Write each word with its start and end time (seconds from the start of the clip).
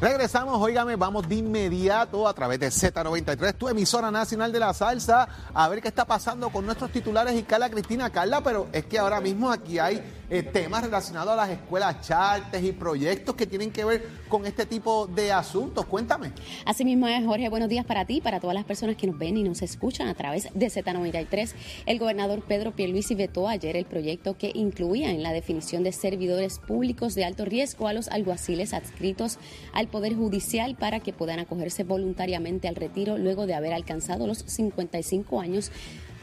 Regresamos, 0.00 0.60
óigame, 0.60 0.96
vamos 0.96 1.28
de 1.28 1.36
inmediato 1.36 2.26
a 2.26 2.34
través 2.34 2.58
de 2.58 2.66
Z93, 2.66 3.54
tu 3.54 3.68
emisora 3.68 4.10
nacional 4.10 4.50
de 4.50 4.58
la 4.58 4.74
salsa, 4.74 5.28
a 5.54 5.68
ver 5.68 5.80
qué 5.80 5.86
está 5.86 6.04
pasando 6.04 6.50
con 6.50 6.66
nuestros 6.66 6.90
titulares 6.90 7.36
y 7.36 7.44
Carla 7.44 7.70
Cristina. 7.70 8.10
Carla, 8.10 8.42
pero 8.42 8.66
es 8.72 8.84
que 8.86 8.98
ahora 8.98 9.20
mismo 9.20 9.52
aquí 9.52 9.78
hay 9.78 10.02
eh, 10.30 10.42
temas 10.42 10.82
relacionados 10.82 11.32
a 11.32 11.36
las 11.36 11.50
escuelas 11.50 12.00
chartes 12.00 12.62
y 12.64 12.72
proyectos 12.72 13.36
que 13.36 13.46
tienen 13.46 13.70
que 13.70 13.84
ver 13.84 14.08
con 14.28 14.46
este 14.46 14.66
tipo 14.66 15.06
de 15.06 15.30
asuntos. 15.30 15.86
Cuéntame. 15.86 16.32
Así 16.64 16.84
mismo 16.84 17.06
es, 17.06 17.24
Jorge. 17.24 17.48
Buenos 17.48 17.68
días 17.68 17.86
para 17.86 18.04
ti, 18.04 18.20
para 18.20 18.40
todas 18.40 18.54
las 18.54 18.64
personas 18.64 18.96
que 18.96 19.06
nos 19.06 19.16
ven 19.16 19.36
y 19.36 19.44
nos 19.44 19.62
escuchan 19.62 20.08
a 20.08 20.14
través 20.14 20.48
de 20.54 20.66
Z93. 20.66 21.52
El 21.86 22.00
gobernador 22.00 22.42
Pedro 22.42 22.72
Pierluisi 22.72 23.14
vetó 23.14 23.48
ayer 23.48 23.76
el 23.76 23.84
proyecto 23.84 24.36
que 24.36 24.50
incluía 24.54 25.10
en 25.10 25.22
la 25.22 25.32
definición 25.32 25.84
de 25.84 25.92
servidores 25.92 26.58
públicos 26.58 27.14
de 27.14 27.24
alto 27.24 27.44
riesgo 27.44 27.86
a 27.86 27.92
los 27.92 28.08
alguaciles 28.08 28.74
adscritos 28.74 29.38
al 29.72 29.83
Poder 29.86 30.14
Judicial 30.14 30.76
para 30.76 31.00
que 31.00 31.12
puedan 31.12 31.38
acogerse 31.38 31.84
voluntariamente 31.84 32.68
al 32.68 32.76
retiro 32.76 33.18
luego 33.18 33.46
de 33.46 33.54
haber 33.54 33.72
alcanzado 33.72 34.26
los 34.26 34.38
55 34.38 35.40
años 35.40 35.70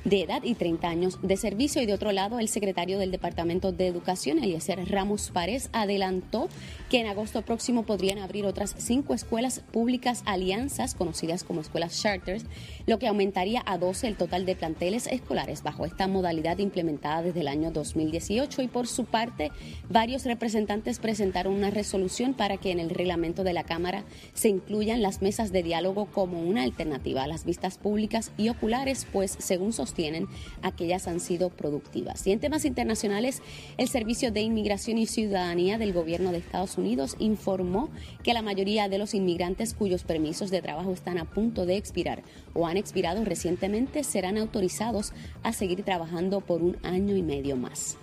de 0.03 0.21
edad 0.21 0.43
y 0.43 0.55
30 0.55 0.87
años 0.87 1.19
de 1.21 1.37
servicio. 1.37 1.81
Y 1.81 1.85
de 1.85 1.93
otro 1.93 2.11
lado, 2.11 2.39
el 2.39 2.47
secretario 2.47 2.99
del 2.99 3.11
Departamento 3.11 3.71
de 3.71 3.87
Educación, 3.87 4.39
Eliezer 4.39 4.89
Ramos 4.89 5.31
Párez, 5.31 5.69
adelantó 5.73 6.49
que 6.89 6.99
en 6.99 7.07
agosto 7.07 7.41
próximo 7.43 7.83
podrían 7.83 8.19
abrir 8.19 8.45
otras 8.45 8.75
cinco 8.77 9.13
escuelas 9.13 9.61
públicas 9.71 10.23
alianzas, 10.25 10.95
conocidas 10.95 11.43
como 11.43 11.61
escuelas 11.61 12.01
charters, 12.01 12.45
lo 12.85 12.99
que 12.99 13.07
aumentaría 13.07 13.63
a 13.65 13.77
12 13.77 14.07
el 14.07 14.17
total 14.17 14.45
de 14.45 14.55
planteles 14.55 15.07
escolares 15.07 15.63
bajo 15.63 15.85
esta 15.85 16.07
modalidad 16.07 16.57
implementada 16.57 17.21
desde 17.21 17.41
el 17.41 17.47
año 17.47 17.71
2018. 17.71 18.61
Y 18.61 18.67
por 18.67 18.87
su 18.87 19.05
parte, 19.05 19.51
varios 19.89 20.25
representantes 20.25 20.99
presentaron 20.99 21.53
una 21.53 21.69
resolución 21.69 22.33
para 22.33 22.57
que 22.57 22.71
en 22.71 22.79
el 22.79 22.89
reglamento 22.89 23.43
de 23.43 23.53
la 23.53 23.63
Cámara 23.63 24.03
se 24.33 24.49
incluyan 24.49 25.01
las 25.01 25.21
mesas 25.21 25.51
de 25.51 25.63
diálogo 25.63 26.07
como 26.07 26.41
una 26.41 26.63
alternativa 26.63 27.23
a 27.23 27.27
las 27.27 27.45
vistas 27.45 27.77
públicas 27.77 28.31
y 28.37 28.49
oculares, 28.49 29.07
pues 29.11 29.35
según 29.39 29.73
sostienen, 29.91 30.27
aquellas 30.61 31.07
han 31.07 31.19
sido 31.19 31.49
productivas. 31.49 32.25
Y 32.25 32.31
en 32.31 32.39
temas 32.39 32.63
internacionales, 32.63 33.41
el 33.77 33.89
Servicio 33.89 34.31
de 34.31 34.39
Inmigración 34.39 34.97
y 34.97 35.05
Ciudadanía 35.05 35.77
del 35.77 35.91
Gobierno 35.91 36.31
de 36.31 36.37
Estados 36.37 36.77
Unidos 36.77 37.17
informó 37.19 37.89
que 38.23 38.33
la 38.33 38.41
mayoría 38.41 38.87
de 38.87 38.97
los 38.97 39.13
inmigrantes 39.13 39.73
cuyos 39.73 40.03
permisos 40.03 40.49
de 40.49 40.61
trabajo 40.61 40.93
están 40.93 41.17
a 41.17 41.25
punto 41.25 41.65
de 41.65 41.75
expirar 41.75 42.23
o 42.53 42.67
han 42.67 42.77
expirado 42.77 43.25
recientemente 43.25 44.05
serán 44.05 44.37
autorizados 44.37 45.11
a 45.43 45.51
seguir 45.51 45.83
trabajando 45.83 46.39
por 46.39 46.61
un 46.61 46.77
año 46.83 47.17
y 47.17 47.21
medio 47.21 47.57
más. 47.57 47.97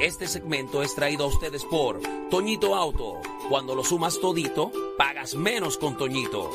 Este 0.00 0.26
segmento 0.26 0.82
es 0.82 0.94
traído 0.94 1.24
a 1.24 1.28
ustedes 1.28 1.64
por 1.64 2.00
Toñito 2.28 2.74
Auto. 2.74 3.20
Cuando 3.48 3.74
lo 3.74 3.84
sumas 3.84 4.18
todito, 4.20 4.72
pagas 4.98 5.36
menos 5.36 5.78
con 5.78 5.96
Toñito. 5.96 6.50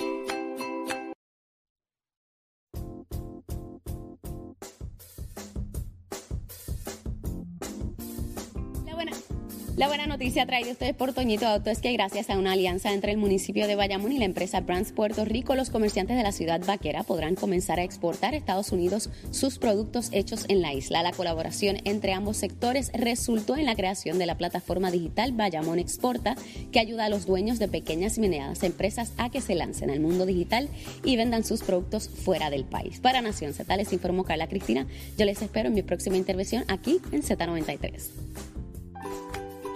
Noticia 10.18 10.48
traída 10.48 10.72
ustedes 10.72 10.96
por 10.96 11.14
Toñito 11.14 11.46
Auto 11.46 11.70
es 11.70 11.78
que 11.78 11.94
gracias 11.94 12.32
a 12.32 12.40
una 12.40 12.54
alianza 12.54 12.92
entre 12.92 13.12
el 13.12 13.20
municipio 13.20 13.68
de 13.68 13.76
Bayamón 13.76 14.12
y 14.12 14.18
la 14.18 14.26
empresa 14.26 14.62
Brands 14.62 14.92
Puerto 14.92 15.26
Rico, 15.26 15.54
los 15.54 15.70
comerciantes 15.70 16.18
de 16.18 16.24
la 16.24 16.32
ciudad 16.32 16.60
vaquera 16.66 17.04
podrán 17.04 17.36
comenzar 17.36 17.80
a 17.80 17.84
exportar 17.84 18.34
a 18.34 18.38
Estados 18.38 18.72
Unidos 18.72 19.12
sus 19.30 19.60
productos 19.60 20.10
hechos 20.14 20.46
en 20.48 20.64
la 20.64 20.74
isla. 20.74 21.04
La 21.04 21.12
colaboración 21.12 21.78
entre 21.84 22.14
ambos 22.14 22.38
sectores 22.38 22.90
resultó 22.96 23.58
en 23.58 23.66
la 23.66 23.76
creación 23.76 24.18
de 24.18 24.26
la 24.26 24.36
plataforma 24.40 24.90
digital 24.90 25.34
Bayamón 25.34 25.78
Exporta, 25.78 26.36
que 26.72 26.80
ayuda 26.80 27.06
a 27.06 27.10
los 27.10 27.28
dueños 27.28 27.60
de 27.60 27.68
pequeñas 27.68 28.18
y 28.18 28.22
medianas 28.22 28.64
empresas 28.64 29.14
a 29.18 29.30
que 29.30 29.40
se 29.40 29.54
lancen 29.54 29.92
al 29.92 30.00
mundo 30.00 30.26
digital 30.26 30.68
y 31.04 31.16
vendan 31.16 31.44
sus 31.44 31.62
productos 31.62 32.10
fuera 32.10 32.50
del 32.50 32.66
país. 32.66 33.00
Para 33.02 33.22
Nación 33.22 33.54
Z 33.54 33.78
les 33.78 33.94
informó 33.94 34.24
Carla 34.24 34.48
Cristina. 34.48 34.88
Yo 35.16 35.26
les 35.26 35.44
espero 35.44 35.68
en 35.68 35.76
mi 35.76 35.84
próxima 35.84 36.18
intervención 36.18 36.66
aquí 36.70 37.00
en 37.12 37.22
Z93. 37.22 38.57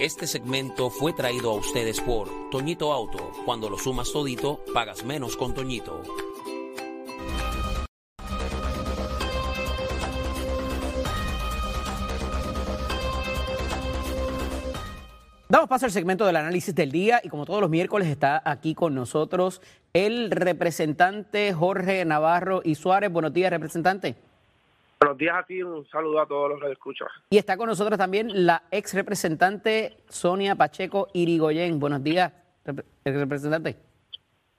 Este 0.01 0.25
segmento 0.25 0.89
fue 0.89 1.13
traído 1.13 1.51
a 1.51 1.53
ustedes 1.53 2.01
por 2.01 2.28
Toñito 2.50 2.91
Auto. 2.91 3.34
Cuando 3.45 3.69
lo 3.69 3.78
sumas 3.78 4.12
todito, 4.12 4.66
pagas 4.73 5.06
menos 5.06 5.38
con 5.38 5.53
Toñito. 5.53 6.01
Damos 15.47 15.69
paso 15.69 15.85
al 15.85 15.91
segmento 15.91 16.25
del 16.25 16.38
análisis 16.38 16.73
del 16.73 16.91
día 16.91 17.22
y 17.23 17.29
como 17.29 17.45
todos 17.45 17.62
los 17.62 17.69
miércoles 17.69 18.07
está 18.07 18.41
aquí 18.44 18.73
con 18.73 18.95
nosotros 18.95 19.62
el 19.94 20.31
representante 20.31 21.53
Jorge 21.53 22.03
Navarro 22.06 22.62
y 22.66 22.73
Suárez. 22.73 23.12
Buenos 23.12 23.33
días, 23.33 23.51
representante. 23.51 24.16
Buenos 25.01 25.17
días 25.17 25.35
a 25.35 25.44
ti, 25.44 25.63
un 25.63 25.84
saludo 25.89 26.22
a 26.22 26.28
todos 26.28 26.51
los 26.51 26.62
que 26.62 26.72
escuchan. 26.73 27.07
Y 27.31 27.39
está 27.39 27.57
con 27.57 27.66
nosotros 27.66 27.97
también 27.97 28.45
la 28.45 28.62
ex 28.69 28.94
representante 28.94 29.97
Sonia 30.07 30.53
Pacheco 30.53 31.07
Irigoyen. 31.13 31.79
Buenos 31.79 32.03
días, 32.03 32.31
ex 33.03 33.17
representante. 33.17 33.78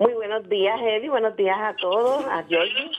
Muy 0.00 0.12
buenos 0.14 0.48
días, 0.48 0.80
Eddie. 0.82 1.08
Buenos 1.10 1.36
días 1.36 1.56
a 1.56 1.76
todos, 1.76 2.25
a 2.25 2.42
Georgie. 2.48 2.91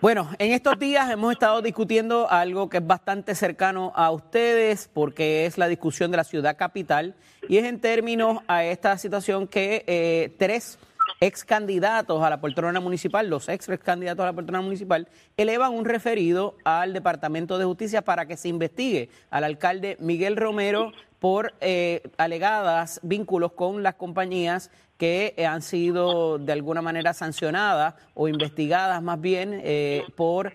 Bueno, 0.00 0.30
en 0.38 0.52
estos 0.52 0.78
días 0.78 1.10
hemos 1.10 1.30
estado 1.30 1.60
discutiendo 1.60 2.26
algo 2.30 2.70
que 2.70 2.78
es 2.78 2.86
bastante 2.86 3.34
cercano 3.34 3.92
a 3.94 4.10
ustedes 4.12 4.88
porque 4.94 5.44
es 5.44 5.58
la 5.58 5.68
discusión 5.68 6.10
de 6.10 6.16
la 6.16 6.24
ciudad 6.24 6.56
capital 6.56 7.16
y 7.48 7.58
es 7.58 7.64
en 7.66 7.82
términos 7.82 8.38
a 8.48 8.64
esta 8.64 8.96
situación 8.96 9.46
que 9.46 9.84
eh, 9.86 10.34
tres 10.38 10.78
ex 11.20 11.44
candidatos 11.44 12.22
a 12.22 12.30
la 12.30 12.40
poltrona 12.40 12.80
municipal, 12.80 13.28
los 13.28 13.48
ex 13.48 13.68
candidatos 13.82 14.22
a 14.24 14.26
la 14.26 14.32
poltrona 14.32 14.60
municipal, 14.60 15.08
elevan 15.36 15.72
un 15.72 15.84
referido 15.84 16.56
al 16.64 16.92
Departamento 16.92 17.58
de 17.58 17.64
Justicia 17.64 18.02
para 18.02 18.26
que 18.26 18.36
se 18.36 18.48
investigue 18.48 19.08
al 19.30 19.44
alcalde 19.44 19.96
Miguel 20.00 20.36
Romero 20.36 20.92
por 21.22 21.54
eh, 21.60 22.02
alegadas 22.16 22.98
vínculos 23.04 23.52
con 23.52 23.84
las 23.84 23.94
compañías 23.94 24.72
que 24.96 25.34
eh, 25.36 25.46
han 25.46 25.62
sido 25.62 26.38
de 26.38 26.52
alguna 26.52 26.82
manera 26.82 27.14
sancionadas 27.14 27.94
o 28.14 28.26
investigadas 28.26 29.00
más 29.02 29.20
bien 29.20 29.60
eh, 29.62 30.02
por 30.16 30.52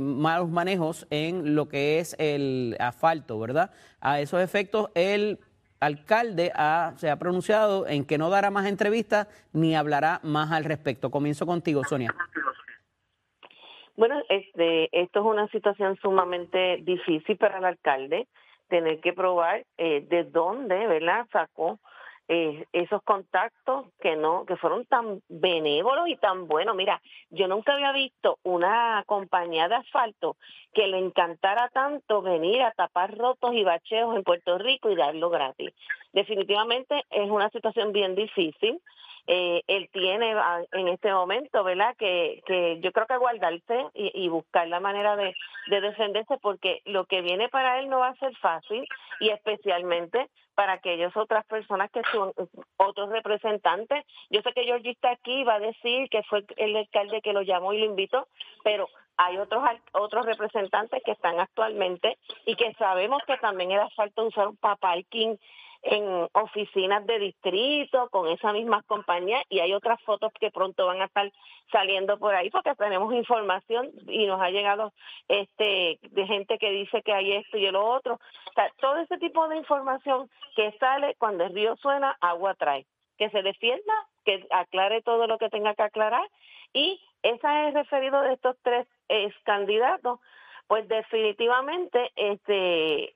malos 0.00 0.48
manejos 0.48 1.08
en 1.10 1.56
lo 1.56 1.68
que 1.68 1.98
es 1.98 2.14
el 2.20 2.76
asfalto, 2.78 3.40
¿verdad? 3.40 3.72
A 4.00 4.20
esos 4.20 4.40
efectos, 4.40 4.90
el 4.94 5.40
alcalde 5.80 6.52
se 6.96 7.10
ha 7.10 7.16
pronunciado 7.18 7.86
en 7.86 8.06
que 8.06 8.18
no 8.18 8.30
dará 8.30 8.50
más 8.50 8.66
entrevistas 8.66 9.28
ni 9.52 9.74
hablará 9.74 10.20
más 10.22 10.52
al 10.52 10.64
respecto. 10.64 11.10
Comienzo 11.10 11.46
contigo, 11.46 11.84
Sonia. 11.84 12.14
Bueno, 13.96 14.20
este, 14.28 14.88
esto 14.92 15.20
es 15.20 15.26
una 15.26 15.48
situación 15.48 15.96
sumamente 16.02 16.78
difícil 16.82 17.38
para 17.38 17.58
el 17.58 17.64
alcalde, 17.64 18.28
tener 18.68 19.00
que 19.00 19.14
probar 19.14 19.64
eh, 19.78 20.04
de 20.08 20.24
dónde, 20.24 20.86
¿verdad? 20.86 21.26
Sacó 21.32 21.78
eh, 22.28 22.66
esos 22.72 23.02
contactos 23.02 23.86
que 24.00 24.16
no 24.16 24.44
que 24.46 24.56
fueron 24.56 24.84
tan 24.86 25.22
benévolos 25.28 26.08
y 26.08 26.16
tan 26.16 26.48
buenos. 26.48 26.74
Mira, 26.74 27.00
yo 27.30 27.46
nunca 27.46 27.74
había 27.74 27.92
visto 27.92 28.38
una 28.42 29.04
compañía 29.06 29.68
de 29.68 29.76
asfalto 29.76 30.36
que 30.74 30.88
le 30.88 30.98
encantara 30.98 31.68
tanto 31.68 32.22
venir 32.22 32.62
a 32.62 32.72
tapar 32.72 33.16
rotos 33.16 33.54
y 33.54 33.62
bacheos 33.62 34.16
en 34.16 34.24
Puerto 34.24 34.58
Rico 34.58 34.90
y 34.90 34.96
darlo 34.96 35.30
gratis. 35.30 35.72
Definitivamente 36.12 37.04
es 37.10 37.30
una 37.30 37.48
situación 37.50 37.92
bien 37.92 38.14
difícil. 38.14 38.80
Eh, 39.28 39.62
él 39.66 39.88
tiene 39.92 40.32
ah, 40.34 40.62
en 40.72 40.88
este 40.88 41.12
momento, 41.12 41.64
¿verdad? 41.64 41.96
Que, 41.96 42.42
que 42.46 42.78
yo 42.80 42.92
creo 42.92 43.06
que 43.06 43.16
guardarse 43.16 43.86
y, 43.94 44.12
y 44.14 44.28
buscar 44.28 44.68
la 44.68 44.80
manera 44.80 45.16
de, 45.16 45.34
de 45.68 45.80
defenderse 45.80 46.36
porque 46.40 46.80
lo 46.84 47.06
que 47.06 47.22
viene 47.22 47.48
para 47.48 47.80
él 47.80 47.88
no 47.88 47.98
va 47.98 48.08
a 48.08 48.16
ser 48.16 48.36
fácil 48.36 48.86
y 49.20 49.30
especialmente 49.30 50.28
para 50.54 50.72
aquellas 50.72 51.14
otras 51.16 51.44
personas 51.46 51.90
que 51.90 52.02
son 52.10 52.32
otros 52.78 53.10
representantes. 53.10 54.04
Yo 54.30 54.40
sé 54.40 54.52
que 54.52 54.64
Georgie 54.64 54.92
está 54.92 55.10
aquí 55.10 55.40
y 55.40 55.44
va 55.44 55.56
a 55.56 55.60
decir 55.60 56.08
que 56.08 56.22
fue 56.24 56.44
el 56.56 56.74
alcalde 56.76 57.20
que 57.20 57.34
lo 57.34 57.42
llamó 57.42 57.74
y 57.74 57.80
lo 57.80 57.84
invitó, 57.84 58.26
pero 58.64 58.88
hay 59.18 59.36
otros 59.38 59.62
otros 59.92 60.24
representantes 60.24 61.02
que 61.04 61.12
están 61.12 61.38
actualmente 61.40 62.16
y 62.46 62.56
que 62.56 62.72
sabemos 62.74 63.22
que 63.26 63.36
también 63.36 63.70
era 63.70 63.88
falta 63.90 64.22
usar 64.22 64.48
un 64.48 64.56
parking 64.56 65.36
en 65.88 66.28
oficinas 66.32 67.06
de 67.06 67.20
distrito 67.20 68.08
con 68.10 68.28
esas 68.28 68.52
mismas 68.52 68.84
compañías 68.86 69.44
y 69.48 69.60
hay 69.60 69.72
otras 69.72 70.02
fotos 70.02 70.32
que 70.38 70.50
pronto 70.50 70.84
van 70.84 71.00
a 71.00 71.04
estar 71.04 71.30
saliendo 71.70 72.18
por 72.18 72.34
ahí 72.34 72.50
porque 72.50 72.74
tenemos 72.74 73.14
información 73.14 73.92
y 74.08 74.26
nos 74.26 74.40
ha 74.40 74.50
llegado 74.50 74.92
este 75.28 76.00
de 76.02 76.26
gente 76.26 76.58
que 76.58 76.70
dice 76.72 77.02
que 77.02 77.12
hay 77.12 77.34
esto 77.34 77.56
y 77.56 77.70
lo 77.70 77.86
otro. 77.86 78.18
Todo 78.80 78.96
ese 78.96 79.16
tipo 79.18 79.48
de 79.48 79.58
información 79.58 80.28
que 80.56 80.72
sale 80.80 81.14
cuando 81.18 81.44
el 81.44 81.54
río 81.54 81.76
suena, 81.76 82.16
agua 82.20 82.54
trae. 82.54 82.84
Que 83.16 83.30
se 83.30 83.42
defienda, 83.42 83.94
que 84.24 84.44
aclare 84.50 85.02
todo 85.02 85.26
lo 85.26 85.38
que 85.38 85.48
tenga 85.48 85.74
que 85.74 85.84
aclarar 85.84 86.28
y 86.72 87.00
esa 87.22 87.68
es 87.68 87.74
referido 87.74 88.20
de 88.22 88.34
estos 88.34 88.56
tres 88.62 88.86
ex 89.08 89.34
candidatos, 89.44 90.18
pues 90.66 90.86
definitivamente 90.88 92.10
este 92.16 93.14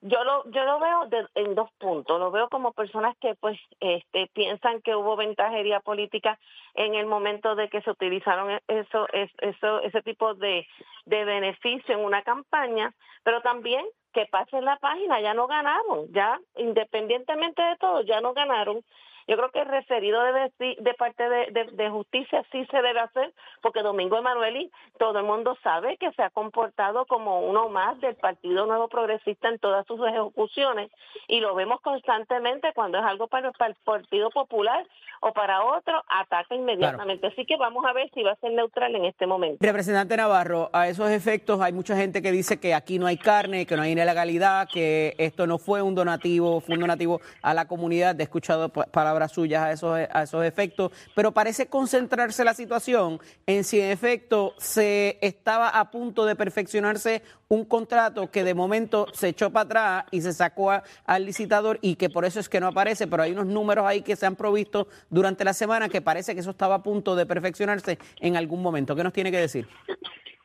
yo 0.00 0.22
lo 0.22 0.44
yo 0.50 0.64
lo 0.64 0.78
veo 0.78 1.08
en 1.34 1.54
dos 1.54 1.70
puntos 1.78 2.20
lo 2.20 2.30
veo 2.30 2.48
como 2.48 2.72
personas 2.72 3.16
que 3.20 3.34
pues 3.34 3.58
este 3.80 4.30
piensan 4.32 4.80
que 4.82 4.94
hubo 4.94 5.16
ventajería 5.16 5.80
política 5.80 6.38
en 6.74 6.94
el 6.94 7.06
momento 7.06 7.56
de 7.56 7.68
que 7.68 7.82
se 7.82 7.90
utilizaron 7.90 8.50
e, 8.50 8.60
eso 8.68 9.06
eso 9.12 9.80
ese 9.80 10.02
tipo 10.02 10.34
de 10.34 10.66
de 11.06 11.24
beneficio 11.24 11.94
en 11.96 12.04
una 12.04 12.22
campaña 12.22 12.94
pero 13.24 13.40
también 13.42 13.84
que 14.12 14.26
pasen 14.26 14.64
la 14.64 14.76
página 14.76 15.20
ya 15.20 15.34
no 15.34 15.48
ganaron 15.48 16.06
ya 16.12 16.38
independientemente 16.56 17.60
de 17.60 17.76
todo 17.76 18.02
ya 18.02 18.20
no 18.20 18.34
ganaron 18.34 18.84
yo 19.28 19.36
creo 19.36 19.50
que 19.50 19.60
el 19.60 19.68
referido 19.68 20.22
de, 20.22 20.76
de 20.80 20.94
parte 20.94 21.22
de, 21.28 21.90
justicia 21.90 22.42
sí 22.50 22.66
se 22.70 22.76
debe 22.78 22.98
hacer, 23.00 23.32
porque 23.60 23.82
Domingo 23.82 24.16
Emanueli, 24.16 24.70
todo 24.98 25.18
el 25.18 25.26
mundo 25.26 25.56
sabe 25.62 25.98
que 25.98 26.10
se 26.12 26.22
ha 26.22 26.30
comportado 26.30 27.04
como 27.04 27.40
uno 27.40 27.68
más 27.68 28.00
del 28.00 28.14
Partido 28.16 28.64
Nuevo 28.64 28.88
Progresista 28.88 29.48
en 29.48 29.58
todas 29.58 29.86
sus 29.86 30.00
ejecuciones, 30.06 30.90
y 31.28 31.40
lo 31.40 31.54
vemos 31.54 31.82
constantemente 31.82 32.72
cuando 32.74 32.98
es 32.98 33.04
algo 33.04 33.28
para, 33.28 33.48
el 33.48 33.74
Partido 33.84 34.30
Popular 34.30 34.86
o 35.20 35.32
para 35.32 35.62
otro, 35.62 36.02
ataca 36.08 36.54
inmediatamente. 36.54 37.26
Así 37.26 37.44
que 37.44 37.56
vamos 37.56 37.84
a 37.84 37.92
ver 37.92 38.10
si 38.14 38.22
va 38.22 38.32
a 38.32 38.36
ser 38.36 38.52
neutral 38.52 38.94
en 38.94 39.04
este 39.04 39.26
momento. 39.26 39.58
Representante 39.60 40.16
Navarro, 40.16 40.70
a 40.72 40.88
esos 40.88 41.10
efectos 41.10 41.60
hay 41.60 41.72
mucha 41.72 41.96
gente 41.96 42.22
que 42.22 42.30
dice 42.30 42.60
que 42.60 42.72
aquí 42.72 42.98
no 42.98 43.06
hay 43.06 43.18
carne, 43.18 43.66
que 43.66 43.76
no 43.76 43.82
hay 43.82 43.92
ilegalidad, 43.92 44.68
que 44.72 45.14
esto 45.18 45.46
no 45.46 45.58
fue 45.58 45.82
un 45.82 45.94
donativo, 45.94 46.60
fue 46.60 46.76
un 46.76 46.82
donativo 46.82 47.20
a 47.42 47.52
la 47.52 47.66
comunidad. 47.66 48.18
He 48.20 48.22
escuchado 48.22 48.68
palabras 48.70 49.17
suyas 49.26 49.64
a 49.64 49.72
esos, 49.72 49.98
a 50.12 50.22
esos 50.22 50.44
efectos, 50.44 50.92
pero 51.16 51.32
parece 51.32 51.66
concentrarse 51.66 52.44
la 52.44 52.54
situación 52.54 53.18
en 53.46 53.64
si 53.64 53.80
en 53.80 53.90
efecto 53.90 54.54
se 54.58 55.18
estaba 55.22 55.70
a 55.70 55.90
punto 55.90 56.26
de 56.26 56.36
perfeccionarse 56.36 57.22
un 57.48 57.64
contrato 57.64 58.30
que 58.30 58.44
de 58.44 58.54
momento 58.54 59.06
se 59.12 59.28
echó 59.28 59.50
para 59.50 59.64
atrás 59.64 60.04
y 60.10 60.20
se 60.20 60.32
sacó 60.32 60.70
al 60.70 61.24
licitador 61.24 61.78
y 61.80 61.96
que 61.96 62.10
por 62.10 62.24
eso 62.24 62.40
es 62.40 62.48
que 62.48 62.60
no 62.60 62.68
aparece, 62.68 63.06
pero 63.06 63.22
hay 63.22 63.32
unos 63.32 63.46
números 63.46 63.86
ahí 63.86 64.02
que 64.02 64.16
se 64.16 64.26
han 64.26 64.36
provisto 64.36 64.88
durante 65.08 65.44
la 65.44 65.54
semana 65.54 65.88
que 65.88 66.02
parece 66.02 66.34
que 66.34 66.40
eso 66.40 66.50
estaba 66.50 66.76
a 66.76 66.82
punto 66.82 67.16
de 67.16 67.26
perfeccionarse 67.26 67.98
en 68.20 68.36
algún 68.36 68.62
momento. 68.62 68.94
¿Qué 68.94 69.02
nos 69.02 69.12
tiene 69.12 69.30
que 69.30 69.38
decir? 69.38 69.66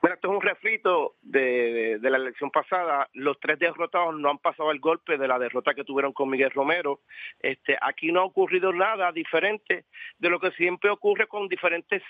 Bueno, 0.04 0.16
esto 0.16 0.28
es 0.28 0.36
un 0.36 0.42
refrito 0.42 1.16
de, 1.22 1.98
la 2.02 2.18
elección 2.18 2.52
pasada. 2.52 3.08
Los 3.14 3.40
tres 3.40 3.58
derrotados 3.58 4.14
no 4.14 4.30
han 4.30 4.38
pasado 4.38 4.70
el 4.72 4.82
golpe 4.82 5.18
de 5.18 5.30
la 5.30 5.40
derrota 5.40 5.74
que 5.74 5.86
tuvieron 5.86 6.12
con 6.12 6.30
Miguel 6.30 6.52
Romero. 6.52 7.00
Este, 7.40 7.78
aquí 7.82 8.12
no 8.12 8.20
ha 8.20 8.26
ocurrido 8.26 8.74
nada 8.74 9.14
diferente 9.14 9.86
de 10.18 10.30
lo 10.30 10.42
que 10.42 10.52
siempre 10.52 10.90
ocurre 10.90 11.28
con 11.28 11.48
diferentes 11.48 12.04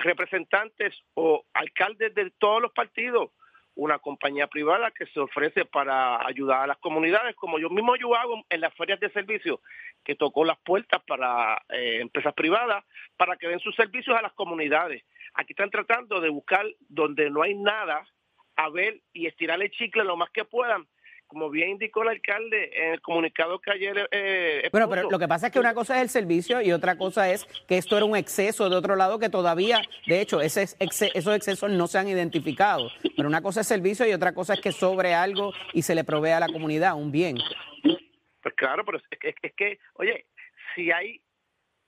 representantes 0.00 1.00
o 1.14 1.44
alcaldes 1.54 2.12
de 2.12 2.32
todos 2.40 2.60
los 2.60 2.72
partidos 2.72 3.30
una 3.78 4.00
compañía 4.00 4.48
privada 4.48 4.90
que 4.90 5.06
se 5.06 5.20
ofrece 5.20 5.64
para 5.64 6.26
ayudar 6.26 6.62
a 6.62 6.66
las 6.66 6.78
comunidades, 6.78 7.36
como 7.36 7.60
yo 7.60 7.70
mismo 7.70 7.94
yo 7.94 8.16
hago 8.16 8.44
en 8.50 8.60
las 8.60 8.74
ferias 8.74 8.98
de 8.98 9.08
servicios, 9.10 9.60
que 10.04 10.16
tocó 10.16 10.44
las 10.44 10.58
puertas 10.58 11.00
para 11.06 11.62
eh, 11.68 11.98
empresas 12.00 12.34
privadas 12.34 12.84
para 13.16 13.36
que 13.36 13.46
den 13.46 13.60
sus 13.60 13.76
servicios 13.76 14.16
a 14.18 14.22
las 14.22 14.32
comunidades. 14.32 15.04
Aquí 15.38 15.52
están 15.52 15.70
tratando 15.70 16.20
de 16.20 16.28
buscar 16.28 16.66
donde 16.88 17.30
no 17.30 17.42
hay 17.42 17.54
nada, 17.54 18.04
a 18.56 18.68
ver 18.70 19.00
y 19.12 19.26
estirar 19.26 19.62
el 19.62 19.70
chicle 19.70 20.04
lo 20.04 20.16
más 20.16 20.30
que 20.30 20.44
puedan 20.44 20.86
como 21.28 21.50
bien 21.50 21.68
indicó 21.68 22.02
el 22.02 22.08
alcalde 22.08 22.70
en 22.72 22.94
el 22.94 23.02
comunicado 23.02 23.60
que 23.60 23.70
ayer... 23.70 24.08
Eh, 24.10 24.68
bueno, 24.72 24.88
pero 24.88 25.10
lo 25.10 25.18
que 25.18 25.28
pasa 25.28 25.48
es 25.48 25.52
que 25.52 25.60
una 25.60 25.74
cosa 25.74 25.96
es 25.96 26.02
el 26.02 26.08
servicio 26.08 26.62
y 26.62 26.72
otra 26.72 26.96
cosa 26.96 27.30
es 27.30 27.44
que 27.68 27.76
esto 27.76 27.96
era 27.98 28.06
un 28.06 28.16
exceso 28.16 28.68
de 28.70 28.76
otro 28.76 28.96
lado 28.96 29.18
que 29.18 29.28
todavía, 29.28 29.82
de 30.06 30.22
hecho, 30.22 30.40
ese 30.40 30.62
esos 30.62 31.36
excesos 31.36 31.70
no 31.70 31.86
se 31.86 31.98
han 31.98 32.08
identificado. 32.08 32.88
Pero 33.14 33.28
una 33.28 33.42
cosa 33.42 33.60
es 33.60 33.68
servicio 33.68 34.06
y 34.06 34.14
otra 34.14 34.32
cosa 34.32 34.54
es 34.54 34.60
que 34.62 34.72
sobre 34.72 35.12
algo 35.12 35.52
y 35.74 35.82
se 35.82 35.94
le 35.94 36.02
provee 36.02 36.30
a 36.30 36.40
la 36.40 36.48
comunidad 36.48 36.96
un 36.96 37.12
bien. 37.12 37.36
Pues 38.42 38.54
claro, 38.56 38.84
pero 38.86 38.96
es, 38.98 39.34
es 39.42 39.52
que, 39.54 39.78
oye, 39.94 40.26
si 40.74 40.90
hay 40.90 41.20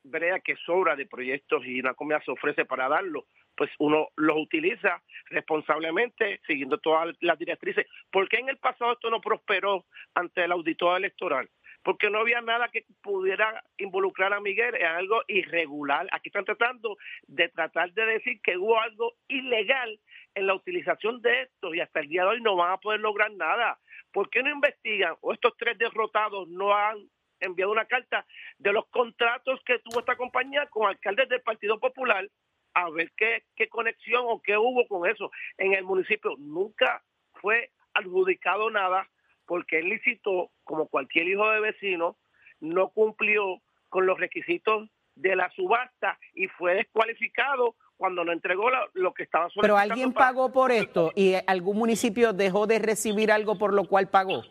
brea 0.03 0.41
que 0.41 0.57
sobra 0.67 0.97
de 0.97 1.07
proyectos 1.07 1.65
y 1.65 1.81
una 1.81 1.95
comunidad 1.95 2.23
se 2.25 2.31
ofrece 2.31 2.67
para 2.67 2.89
darlo, 2.89 3.27
pues 3.61 3.71
uno 3.79 4.09
los 4.17 4.39
utiliza 4.39 5.03
responsablemente, 5.27 6.41
siguiendo 6.47 6.79
todas 6.79 7.15
las 7.21 7.39
directrices. 7.39 7.87
¿Por 8.11 8.27
qué 8.27 8.39
en 8.39 8.49
el 8.49 8.57
pasado 8.57 8.93
esto 8.93 9.11
no 9.11 9.21
prosperó 9.21 9.85
ante 10.15 10.45
el 10.45 10.53
auditor 10.53 10.97
electoral? 10.97 11.51
Porque 11.83 12.09
no 12.09 12.21
había 12.21 12.41
nada 12.41 12.69
que 12.69 12.87
pudiera 13.03 13.63
involucrar 13.77 14.33
a 14.33 14.41
Miguel 14.41 14.77
en 14.77 14.87
algo 14.87 15.21
irregular. 15.29 16.09
Aquí 16.11 16.31
están 16.31 16.47
tratando 16.47 16.97
de 17.27 17.51
tratar 17.51 17.93
de 17.93 18.07
decir 18.07 18.41
que 18.41 18.57
hubo 18.57 18.81
algo 18.81 19.13
ilegal 19.29 20.01
en 20.35 20.47
la 20.47 20.55
utilización 20.55 21.21
de 21.21 21.43
esto 21.43 21.75
y 21.75 21.81
hasta 21.81 22.01
el 22.01 22.09
día 22.09 22.23
de 22.23 22.29
hoy 22.29 22.41
no 22.41 22.57
van 22.57 22.73
a 22.73 22.79
poder 22.79 23.01
lograr 23.01 23.31
nada. 23.33 23.79
¿Por 24.11 24.31
qué 24.31 24.43
no 24.43 24.49
investigan 24.49 25.17
o 25.21 25.35
estos 25.35 25.55
tres 25.59 25.77
derrotados 25.77 26.49
no 26.49 26.75
han 26.75 26.97
enviado 27.41 27.73
una 27.73 27.85
carta 27.85 28.25
de 28.57 28.73
los 28.73 28.87
contratos 28.87 29.61
que 29.67 29.81
tuvo 29.81 30.01
esta 30.01 30.17
compañía 30.17 30.65
con 30.71 30.89
alcaldes 30.89 31.29
del 31.29 31.43
Partido 31.43 31.79
Popular 31.79 32.27
a 32.75 32.91
ver 32.91 33.13
qué, 33.17 33.45
qué 33.57 33.69
conexión 33.69 34.25
o 34.27 34.41
qué 34.41 34.57
hubo 34.57 34.87
con 34.89 35.09
eso. 35.09 35.31
En 35.59 35.75
el 35.75 35.85
municipio 35.85 36.35
nunca 36.39 37.03
fue 37.41 37.71
adjudicado 37.95 38.71
nada 38.71 39.09
porque 39.47 39.81
él 39.81 39.89
licitó, 39.89 40.51
como 40.65 40.87
cualquier 40.87 41.29
hijo 41.29 41.49
de 41.51 41.61
vecino, 41.61 42.17
no 42.61 42.91
cumplió 42.91 43.61
con 43.89 44.07
los 44.07 44.19
requisitos 44.19 44.89
de 45.17 45.37
la 45.37 45.51
subasta 45.51 46.19
y 46.35 46.47
fue 46.47 46.75
descualificado 46.75 47.75
cuando 47.97 48.25
no 48.25 48.33
entregó 48.33 48.71
lo, 48.95 49.13
que 49.13 49.25
estaba 49.25 49.45
solicitando. 49.47 49.63
Pero 49.63 49.77
alguien 49.77 50.13
pagó 50.13 50.53
por 50.53 50.73
esto 50.73 51.13
y 51.15 51.35
algún 51.47 51.77
municipio 51.77 52.33
dejó 52.33 52.67
de 52.67 52.79
recibir 52.79 53.31
algo 53.31 53.59
por 53.59 53.75
lo 53.75 53.85
cual 53.85 54.09
pagó. 54.09 54.45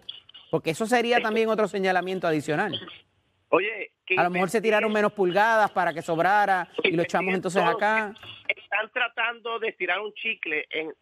Porque 0.52 0.72
eso 0.72 0.86
sería 0.86 1.22
también 1.22 1.50
otro 1.50 1.68
señalamiento 1.68 2.28
adicional. 2.28 2.80
Oye, 3.50 3.92
a 4.16 4.24
lo 4.24 4.30
mejor 4.30 4.50
se 4.50 4.62
tiraron 4.62 4.94
menos 4.94 5.12
pulgadas 5.14 5.72
para 5.72 5.92
que 5.94 6.04
sobrara 6.04 6.70
y 6.84 6.92
lo 6.92 7.04
echamos 7.04 7.34
entonces 7.34 7.64
acá. 7.64 8.14
Están 8.48 8.92
tratando 8.92 9.58
de 9.60 9.72
tirar 9.74 10.00
un 10.00 10.14
chicle 10.14 10.68
en, 10.70 10.94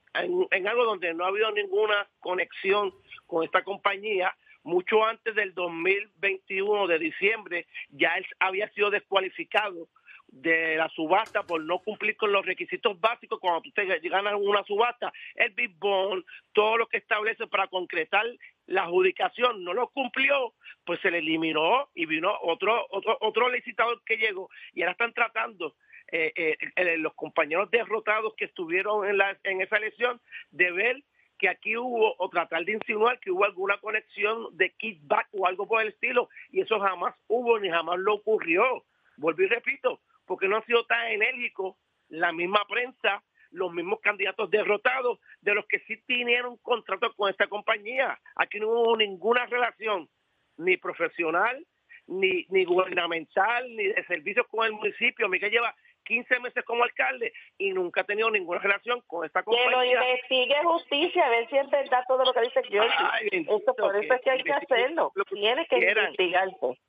en, 0.52 0.68
algo 0.68 0.86
donde 0.86 1.14
no 1.14 1.26
ha 1.26 1.28
habido 1.28 1.52
ninguna 1.52 2.08
conexión 2.20 2.94
con 3.26 3.44
esta 3.44 3.64
compañía. 3.64 4.36
Mucho 4.64 5.06
antes 5.06 5.36
del 5.36 5.54
2021 5.54 6.88
de 6.88 7.00
diciembre 7.00 7.68
ya 7.90 8.16
él 8.16 8.26
había 8.40 8.70
sido 8.70 8.90
descualificado 8.90 9.88
de 10.28 10.76
la 10.76 10.90
subasta 10.90 11.44
por 11.44 11.62
no 11.62 11.80
cumplir 11.80 12.16
con 12.18 12.32
los 12.32 12.46
requisitos 12.46 13.00
básicos 13.00 13.40
cuando 13.40 13.68
usted 13.68 13.88
gana 14.04 14.36
una 14.36 14.64
subasta, 14.64 15.12
el 15.36 15.52
big 15.52 15.78
bond, 15.78 16.24
todo 16.54 16.78
lo 16.78 16.88
que 16.88 16.98
establece 16.98 17.48
para 17.48 17.68
concretar 17.68 18.26
la 18.68 18.84
adjudicación 18.84 19.64
no 19.64 19.74
lo 19.74 19.88
cumplió, 19.90 20.54
pues 20.86 21.00
se 21.02 21.12
le 21.12 21.20
eliminó 21.20 21.90
y 21.96 22.06
vino 22.06 22.32
otro 22.44 22.86
otro 22.92 23.18
otro 23.22 23.50
licitador 23.50 24.02
que 24.06 24.18
llegó 24.18 24.50
y 24.74 24.82
ahora 24.82 24.92
están 24.92 25.14
tratando 25.14 25.76
eh, 26.12 26.56
eh, 26.76 26.98
los 26.98 27.14
compañeros 27.16 27.70
derrotados 27.72 28.34
que 28.36 28.46
estuvieron 28.46 29.08
en 29.08 29.18
la 29.18 29.38
en 29.44 29.62
esa 29.62 29.78
elección 29.78 30.22
de 30.52 30.72
ver 30.72 31.04
que 31.38 31.50
aquí 31.50 31.78
hubo 31.78 32.16
o 32.18 32.30
tratar 32.30 32.66
de 32.66 32.74
insinuar 32.74 33.20
que 33.20 33.32
hubo 33.32 33.46
alguna 33.46 33.78
conexión 33.78 34.56
de 34.58 34.72
kickback 34.72 35.28
o 35.32 35.46
algo 35.46 35.68
por 35.68 35.82
el 35.82 35.90
estilo 35.90 36.30
y 36.52 36.62
eso 36.62 36.80
jamás 36.80 37.16
hubo 37.28 37.60
ni 37.60 37.70
jamás 37.70 38.00
lo 38.00 38.16
ocurrió. 38.16 38.84
Vuelvo 39.18 39.44
y 39.44 39.48
repito, 39.48 40.02
porque 40.26 40.48
no 40.48 40.58
ha 40.58 40.66
sido 40.66 40.86
tan 40.86 41.08
enérgico 41.08 41.78
la 42.10 42.32
misma 42.32 42.66
prensa, 42.68 43.24
los 43.52 43.72
mismos 43.72 44.00
candidatos 44.02 44.50
derrotados 44.50 45.20
de 45.42 45.54
los 45.54 45.66
que 45.66 45.80
sí 45.80 45.98
tenían 46.08 46.58
contrato 46.58 47.14
con 47.14 47.30
esta 47.30 47.48
compañía. 47.48 48.20
Aquí 48.36 48.60
no 48.60 48.70
hubo 48.70 48.98
ninguna 48.98 49.46
relación, 49.46 50.10
ni 50.58 50.78
profesional, 50.78 51.66
ni, 52.08 52.46
ni 52.50 52.66
gubernamental, 52.66 53.76
ni 53.76 53.88
de 53.88 54.06
servicios 54.06 54.48
con 54.48 54.66
el 54.66 54.74
municipio. 54.74 55.28
Miguel 55.30 55.52
lleva 55.52 55.76
15 56.08 56.40
meses 56.40 56.64
como 56.64 56.84
alcalde 56.84 57.34
y 57.58 57.72
nunca 57.72 58.02
ha 58.02 58.04
tenido 58.06 58.32
ninguna 58.32 58.60
relación 58.60 59.02
con 59.08 59.26
esta 59.26 59.44
compañía. 59.44 59.70
Que 59.70 59.76
lo 59.76 59.84
investigue 59.84 60.56
justicia, 60.64 61.26
a 61.26 61.30
ver 61.30 61.50
si 61.50 61.58
es 61.58 61.70
verdad 61.70 62.04
todo 62.08 62.24
lo 62.24 62.34
que 62.34 62.42
dice 62.42 62.62
George. 62.64 62.96
por 63.78 63.96
eso 63.96 64.14
es 64.14 64.22
que 64.22 64.30
hay 64.32 64.44
que 64.44 64.54
hacerlo. 64.54 65.12
Tiene 65.30 65.66
que 65.68 65.78
investigarse 65.78 66.80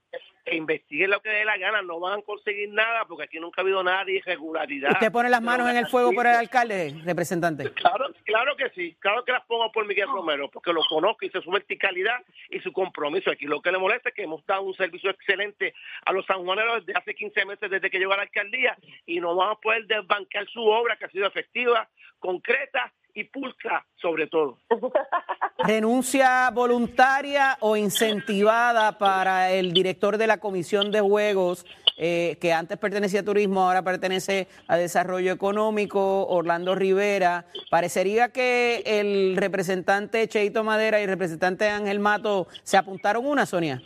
que 0.45 0.57
investiguen 0.57 1.11
lo 1.11 1.21
que 1.21 1.29
dé 1.29 1.45
la 1.45 1.57
gana, 1.59 1.83
no 1.83 2.01
van 2.01 2.21
a 2.21 2.23
conseguir 2.23 2.71
nada 2.71 3.05
porque 3.07 3.25
aquí 3.25 3.39
nunca 3.39 3.61
ha 3.61 3.65
habido 3.65 3.83
nada 3.83 4.05
de 4.05 4.15
irregularidad. 4.15 4.93
¿Usted 4.93 5.13
pone 5.13 5.29
las 5.29 5.43
manos 5.43 5.69
en 5.69 5.77
el 5.77 5.87
fuego 5.87 6.13
por 6.13 6.27
el 6.27 6.35
alcalde, 6.35 6.95
representante? 7.05 7.71
Claro, 7.73 8.07
claro 8.25 8.57
que 8.57 8.71
sí, 8.71 8.97
claro 8.99 9.25
que 9.25 9.33
las 9.33 9.45
pongo 9.47 9.71
por 9.73 9.87
Miguel 9.87 10.09
Romero, 10.09 10.51
porque 10.51 10.73
lo 10.73 10.83
conozco 10.89 11.27
y 11.27 11.31
sé 11.31 11.41
su 11.43 11.51
verticalidad 11.51 12.23
y 12.51 12.61
su 12.61 12.73
compromiso. 12.73 13.31
Aquí 13.31 13.47
lo 13.47 13.61
que 13.61 13.73
le 13.73 13.79
molesta 13.79 14.09
es 14.09 14.15
que 14.15 14.23
hemos 14.23 14.45
dado 14.47 14.63
un 14.63 14.75
servicio 14.75 15.11
excelente 15.11 15.75
a 16.05 16.13
los 16.13 16.25
sanjuaneros 16.27 16.87
desde 16.87 16.99
hace 16.99 17.15
15 17.15 17.45
meses 17.45 17.71
desde 17.71 17.91
que 17.91 17.99
llegó 17.99 18.15
a 18.15 18.17
la 18.17 18.23
alcaldía 18.23 18.77
y 19.07 19.21
no 19.21 19.35
vamos 19.35 19.59
a 19.59 19.61
poder 19.61 19.87
desbancar 19.87 20.47
su 20.49 20.65
obra 20.65 20.97
que 20.97 21.05
ha 21.05 21.11
sido 21.11 21.27
efectiva, 21.27 21.89
concreta 22.19 22.93
y 23.21 23.25
pulcra 23.25 23.85
sobre 24.01 24.27
todo. 24.27 24.59
¿Renuncia 25.59 26.51
voluntaria 26.51 27.57
o 27.61 27.77
incentivada 27.77 28.97
para 28.97 29.51
el 29.51 29.73
director 29.73 30.17
de 30.17 30.27
la 30.27 30.39
Comisión 30.39 30.91
de 30.93 31.01
Juegos 31.01 31.67
eh, 32.01 32.39
que 32.41 32.53
antes 32.53 32.79
pertenecía 32.79 33.21
a 33.21 33.25
turismo, 33.25 33.63
ahora 33.63 33.83
pertenece 33.83 34.47
a 34.69 34.77
desarrollo 34.77 35.33
económico, 35.33 36.29
Orlando 36.29 36.77
Rivera. 36.77 37.47
Parecería 37.71 38.29
que 38.29 38.85
el 38.87 39.37
representante 39.37 40.29
Cheito 40.29 40.63
Madera 40.63 41.01
y 41.01 41.03
el 41.03 41.09
representante 41.09 41.69
Ángel 41.69 41.99
Mato 41.99 42.47
se 42.63 42.77
apuntaron 42.77 43.27
una, 43.27 43.47
Sonia. 43.47 43.83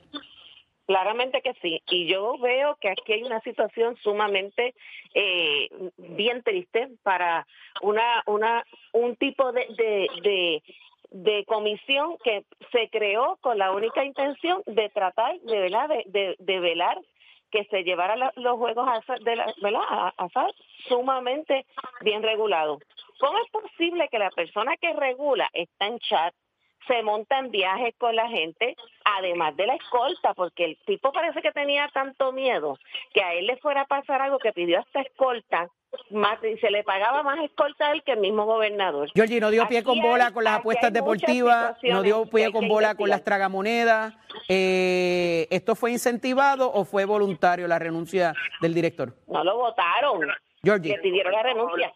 Claramente 0.92 1.40
que 1.40 1.54
sí. 1.62 1.82
Y 1.88 2.06
yo 2.06 2.36
veo 2.36 2.76
que 2.78 2.90
aquí 2.90 3.14
hay 3.14 3.22
una 3.22 3.40
situación 3.40 3.96
sumamente 4.02 4.74
eh, 5.14 5.70
bien 5.96 6.42
triste 6.42 6.90
para 7.02 7.46
una, 7.80 8.22
una, 8.26 8.62
un 8.92 9.16
tipo 9.16 9.52
de, 9.52 9.66
de, 10.22 10.62
de, 11.10 11.44
comisión 11.46 12.18
que 12.22 12.44
se 12.72 12.90
creó 12.90 13.38
con 13.40 13.56
la 13.56 13.72
única 13.72 14.04
intención 14.04 14.62
de 14.66 14.90
tratar 14.90 15.40
de, 15.40 15.70
de, 16.08 16.36
de, 16.38 16.60
velar 16.60 17.00
que 17.50 17.64
se 17.70 17.84
llevara 17.84 18.30
los 18.36 18.58
juegos 18.58 18.86
a, 18.86 19.14
de 19.20 19.36
la, 19.36 19.46
¿verdad? 19.62 19.80
A, 19.88 20.46
sumamente 20.88 21.64
bien 22.02 22.22
regulados. 22.22 22.82
¿Cómo 23.18 23.38
es 23.38 23.50
posible 23.50 24.08
que 24.10 24.18
la 24.18 24.30
persona 24.30 24.76
que 24.76 24.92
regula 24.92 25.48
está 25.54 25.86
en 25.86 25.98
chat, 26.00 26.34
se 26.86 27.02
monta 27.02 27.38
en 27.38 27.50
viajes 27.50 27.94
con 27.98 28.14
la 28.14 28.28
gente, 28.28 28.76
además 29.04 29.56
de 29.56 29.66
la 29.66 29.74
escolta, 29.74 30.34
porque 30.34 30.64
el 30.64 30.78
tipo 30.86 31.12
parece 31.12 31.42
que 31.42 31.52
tenía 31.52 31.88
tanto 31.92 32.32
miedo 32.32 32.78
que 33.12 33.22
a 33.22 33.34
él 33.34 33.46
le 33.46 33.56
fuera 33.58 33.82
a 33.82 33.86
pasar 33.86 34.20
algo 34.22 34.38
que 34.38 34.52
pidió 34.52 34.80
hasta 34.80 35.00
escolta, 35.00 35.68
más, 36.10 36.38
y 36.42 36.56
se 36.58 36.70
le 36.70 36.84
pagaba 36.84 37.22
más 37.22 37.38
escolta 37.40 37.88
a 37.88 37.92
él 37.92 38.02
que 38.02 38.12
el 38.12 38.20
mismo 38.20 38.46
gobernador. 38.46 39.10
Georgie, 39.14 39.40
no 39.40 39.50
dio 39.50 39.68
pie 39.68 39.82
con 39.82 40.00
bola 40.00 40.32
con 40.32 40.44
las 40.44 40.58
apuestas 40.60 40.92
deportivas, 40.92 41.76
no 41.82 42.02
dio 42.02 42.24
pie 42.26 42.50
con 42.50 42.66
bola 42.66 42.94
con 42.94 43.08
las 43.08 43.22
tragamonedas. 43.22 44.14
Eh, 44.48 45.46
¿Esto 45.50 45.74
fue 45.74 45.92
incentivado 45.92 46.72
o 46.72 46.84
fue 46.84 47.04
voluntario 47.04 47.68
la 47.68 47.78
renuncia 47.78 48.34
del 48.60 48.74
director? 48.74 49.14
No 49.26 49.44
lo 49.44 49.56
votaron. 49.56 50.20
Georgie. 50.62 50.96
Le 50.96 50.98
pidieron 50.98 51.32
la 51.32 51.42
renuncia. 51.42 51.92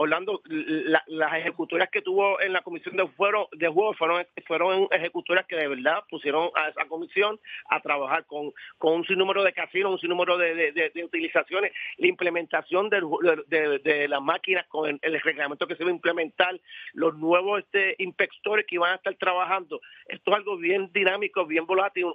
Orlando, 0.00 0.40
las 0.44 1.34
ejecutorias 1.34 1.90
que 1.90 2.02
tuvo 2.02 2.40
en 2.40 2.52
la 2.52 2.62
comisión 2.62 2.96
de, 2.96 3.08
fuero, 3.08 3.48
de 3.50 3.66
juego 3.66 3.94
fueron, 3.94 4.24
fueron 4.46 4.86
ejecutorias 4.92 5.44
que 5.46 5.56
de 5.56 5.66
verdad 5.66 6.04
pusieron 6.08 6.50
a 6.54 6.68
esa 6.68 6.84
comisión 6.84 7.40
a 7.68 7.80
trabajar 7.80 8.24
con, 8.26 8.52
con 8.78 8.94
un 8.94 9.04
sinnúmero 9.06 9.42
de 9.42 9.52
casinos, 9.52 9.90
un 9.90 9.98
sinnúmero 9.98 10.38
de, 10.38 10.70
de, 10.70 11.04
utilizaciones, 11.04 11.72
la 11.96 12.06
implementación 12.06 12.88
de, 12.88 14.06
las 14.08 14.22
máquinas 14.22 14.68
con 14.68 15.00
el, 15.02 15.20
reglamento 15.20 15.66
que 15.66 15.74
se 15.74 15.82
va 15.82 15.90
a 15.90 15.94
implementar, 15.94 16.60
los 16.92 17.16
nuevos 17.16 17.58
este, 17.58 17.96
inspectores 17.98 18.66
que 18.66 18.76
iban 18.76 18.92
a 18.92 18.96
estar 18.96 19.16
trabajando. 19.16 19.80
Esto 20.06 20.30
es 20.30 20.36
algo 20.36 20.58
bien 20.58 20.92
dinámico, 20.92 21.44
bien 21.44 21.66
volátil, 21.66 22.06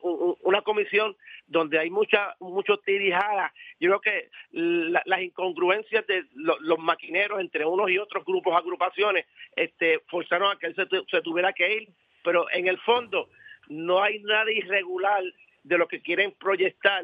una 0.43 0.61
comisión 0.61 1.17
donde 1.47 1.79
hay 1.79 1.89
mucha 1.89 2.33
mucho 2.39 2.77
tirijada. 2.77 3.53
Yo 3.81 3.89
creo 3.89 3.99
que 3.99 4.29
las 4.53 5.21
incongruencias 5.21 6.07
de 6.07 6.23
los 6.33 6.79
maquineros 6.79 7.41
entre 7.41 7.65
unos 7.73 7.89
y 7.89 7.97
otros 7.97 8.23
grupos, 8.25 8.55
agrupaciones, 8.55 9.25
este, 9.55 9.99
forzaron 10.07 10.51
a 10.51 10.59
que 10.59 10.67
él 10.67 10.75
se, 10.75 11.21
tuviera 11.21 11.53
que 11.53 11.75
ir, 11.75 11.89
pero 12.23 12.49
en 12.51 12.67
el 12.67 12.79
fondo 12.79 13.29
no 13.67 14.01
hay 14.01 14.19
nada 14.19 14.51
irregular 14.51 15.23
de 15.63 15.77
lo 15.77 15.87
que 15.87 16.01
quieren 16.01 16.31
proyectar 16.33 17.03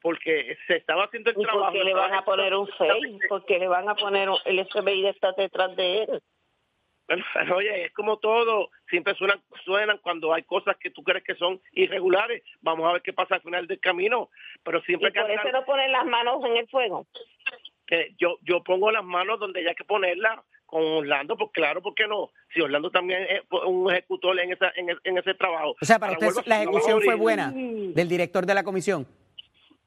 porque 0.00 0.56
se 0.66 0.76
estaba 0.76 1.04
haciendo 1.04 1.30
el 1.30 1.36
trabajo. 1.36 1.66
¿Por 1.66 1.72
qué 1.72 1.84
le 1.84 1.94
van 1.94 2.14
a 2.14 2.24
poner 2.24 2.54
un 2.54 2.66
FEI? 2.66 3.18
¿Por 3.28 3.44
qué 3.44 3.58
le 3.58 3.68
van 3.68 3.88
a 3.88 3.94
poner 3.94 4.28
el 4.44 4.66
FBI 4.66 5.06
está 5.06 5.32
detrás 5.32 5.76
de 5.76 6.02
él? 6.02 6.22
oye, 7.54 7.86
es 7.86 7.92
como 7.92 8.18
todo, 8.18 8.70
siempre 8.88 9.14
suenan, 9.14 9.40
suenan 9.64 9.98
cuando 9.98 10.32
hay 10.32 10.42
cosas 10.42 10.76
que 10.78 10.90
tú 10.90 11.02
crees 11.02 11.24
que 11.24 11.34
son 11.34 11.60
irregulares. 11.72 12.42
Vamos 12.60 12.88
a 12.88 12.92
ver 12.94 13.02
qué 13.02 13.12
pasa 13.12 13.36
al 13.36 13.42
final 13.42 13.66
del 13.66 13.80
camino, 13.80 14.30
pero 14.62 14.80
siempre 14.82 15.10
¿Y 15.10 15.18
por 15.18 15.30
eso 15.30 15.52
no 15.52 15.64
ponen 15.64 15.92
las 15.92 16.06
manos 16.06 16.44
en 16.44 16.56
el 16.56 16.68
fuego? 16.68 17.06
Yo, 18.18 18.38
yo 18.42 18.62
pongo 18.62 18.90
las 18.90 19.04
manos 19.04 19.38
donde 19.40 19.68
hay 19.68 19.74
que 19.74 19.84
ponerlas 19.84 20.40
con 20.66 20.82
Orlando, 20.82 21.36
pues 21.36 21.50
claro, 21.52 21.82
¿por 21.82 21.94
qué 21.94 22.06
no? 22.06 22.30
Si 22.54 22.60
Orlando 22.60 22.90
también 22.90 23.22
es 23.24 23.42
un 23.50 23.90
ejecutor 23.92 24.40
en, 24.40 24.52
esa, 24.52 24.72
en, 24.74 25.18
ese 25.18 25.34
trabajo. 25.34 25.76
O 25.80 25.84
sea, 25.84 25.98
para 25.98 26.12
usted 26.12 26.46
la 26.46 26.62
ejecución 26.62 27.02
fue 27.02 27.14
buena 27.14 27.52
del 27.52 28.08
director 28.08 28.46
de 28.46 28.54
la 28.54 28.64
comisión. 28.64 29.06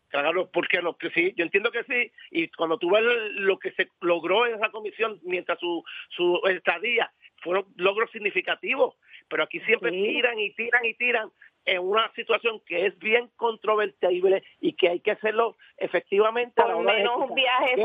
Claro, 0.09 0.49
porque 0.53 0.81
lo 0.81 0.95
que 0.95 1.09
sí, 1.09 1.33
yo 1.35 1.43
entiendo 1.43 1.71
que 1.71 1.83
sí, 1.83 2.11
y 2.31 2.47
cuando 2.49 2.77
tú 2.77 2.91
ves 2.91 3.03
lo 3.31 3.57
que 3.57 3.71
se 3.71 3.89
logró 3.99 4.45
en 4.45 4.55
esa 4.55 4.69
comisión 4.69 5.19
mientras 5.23 5.59
su, 5.59 5.83
su 6.09 6.39
estadía, 6.47 7.11
fueron 7.41 7.65
logros 7.75 8.11
significativos, 8.11 8.95
pero 9.27 9.43
aquí 9.43 9.59
siempre 9.61 9.91
tiran 9.91 10.39
y 10.39 10.51
tiran 10.51 10.85
y 10.85 10.93
tiran 10.93 11.31
en 11.65 11.81
una 11.81 12.11
situación 12.13 12.61
que 12.65 12.85
es 12.85 12.97
bien 12.99 13.29
controvertible 13.35 14.43
y 14.61 14.73
que 14.73 14.89
hay 14.89 14.99
que 14.99 15.11
hacerlo 15.11 15.57
efectivamente. 15.77 16.61
Por 16.61 16.83
menos 16.83 17.33
viajes 17.33 17.79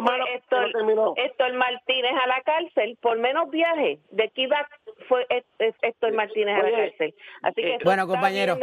Héctor, 1.16 1.54
Martínez 1.54 2.12
a 2.22 2.26
la 2.26 2.40
cárcel, 2.42 2.98
por 3.00 3.18
menos 3.18 3.50
viajes. 3.50 3.98
¿De 4.10 4.28
qué 4.30 4.42
iba 4.42 4.68
fue 5.08 5.26
Héctor 5.58 6.12
Martínez 6.12 6.58
a 6.58 6.62
la 6.62 6.70
cárcel? 6.70 7.14
Así 7.42 7.62
que 7.62 7.78
bueno, 7.84 8.06
compañero, 8.06 8.58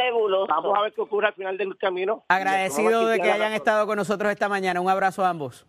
vamos 0.47 0.77
a 0.77 0.81
ver 0.81 0.93
qué 0.93 1.01
ocurre 1.01 1.27
al 1.27 1.33
final 1.33 1.57
del 1.57 1.77
camino. 1.77 2.23
Agradecido 2.29 3.07
de 3.07 3.19
que 3.19 3.31
hayan 3.31 3.53
estado 3.53 3.87
con 3.87 3.97
nosotros 3.97 4.31
esta 4.31 4.49
mañana. 4.49 4.81
Un 4.81 4.89
abrazo 4.89 5.25
a 5.25 5.29
ambos. 5.29 5.65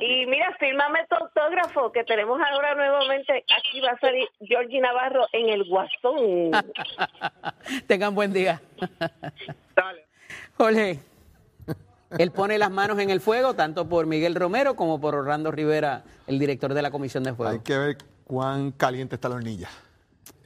Y 0.00 0.26
mira, 0.26 0.56
fírmame 0.58 1.00
tu 1.10 1.16
autógrafo, 1.16 1.92
que 1.92 2.02
tenemos 2.04 2.40
ahora 2.40 2.74
nuevamente, 2.74 3.44
aquí 3.54 3.80
va 3.80 3.90
a 3.90 3.98
salir 3.98 4.26
Georgie 4.40 4.80
Navarro 4.80 5.26
en 5.32 5.50
el 5.50 5.64
Guasón. 5.64 6.52
Tengan 7.86 8.14
buen 8.14 8.32
día. 8.32 8.62
Dale. 9.76 10.06
Jorge, 10.56 11.00
él 12.16 12.30
pone 12.30 12.56
las 12.56 12.70
manos 12.70 12.98
en 12.98 13.10
el 13.10 13.20
fuego, 13.20 13.54
tanto 13.54 13.88
por 13.88 14.06
Miguel 14.06 14.34
Romero 14.34 14.74
como 14.74 15.00
por 15.00 15.14
Orlando 15.14 15.50
Rivera, 15.50 16.02
el 16.26 16.38
director 16.38 16.72
de 16.72 16.80
la 16.80 16.90
Comisión 16.90 17.22
de 17.24 17.34
Fuego. 17.34 17.52
Hay 17.52 17.60
que 17.60 17.76
ver 17.76 17.98
cuán 18.24 18.72
caliente 18.72 19.16
está 19.16 19.28
la 19.28 19.34
hornilla. 19.34 19.68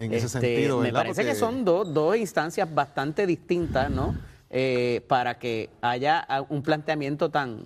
En 0.00 0.12
ese 0.12 0.26
este, 0.26 0.40
sentido, 0.40 0.80
Me 0.80 0.92
parece 0.92 1.24
que 1.24 1.36
son 1.36 1.64
dos, 1.64 1.94
dos 1.94 2.16
instancias 2.16 2.72
bastante 2.72 3.24
distintas, 3.24 3.88
¿no? 3.88 4.16
Eh, 4.50 5.02
para 5.06 5.38
que 5.38 5.70
haya 5.80 6.26
un 6.48 6.62
planteamiento 6.62 7.30
tan, 7.30 7.64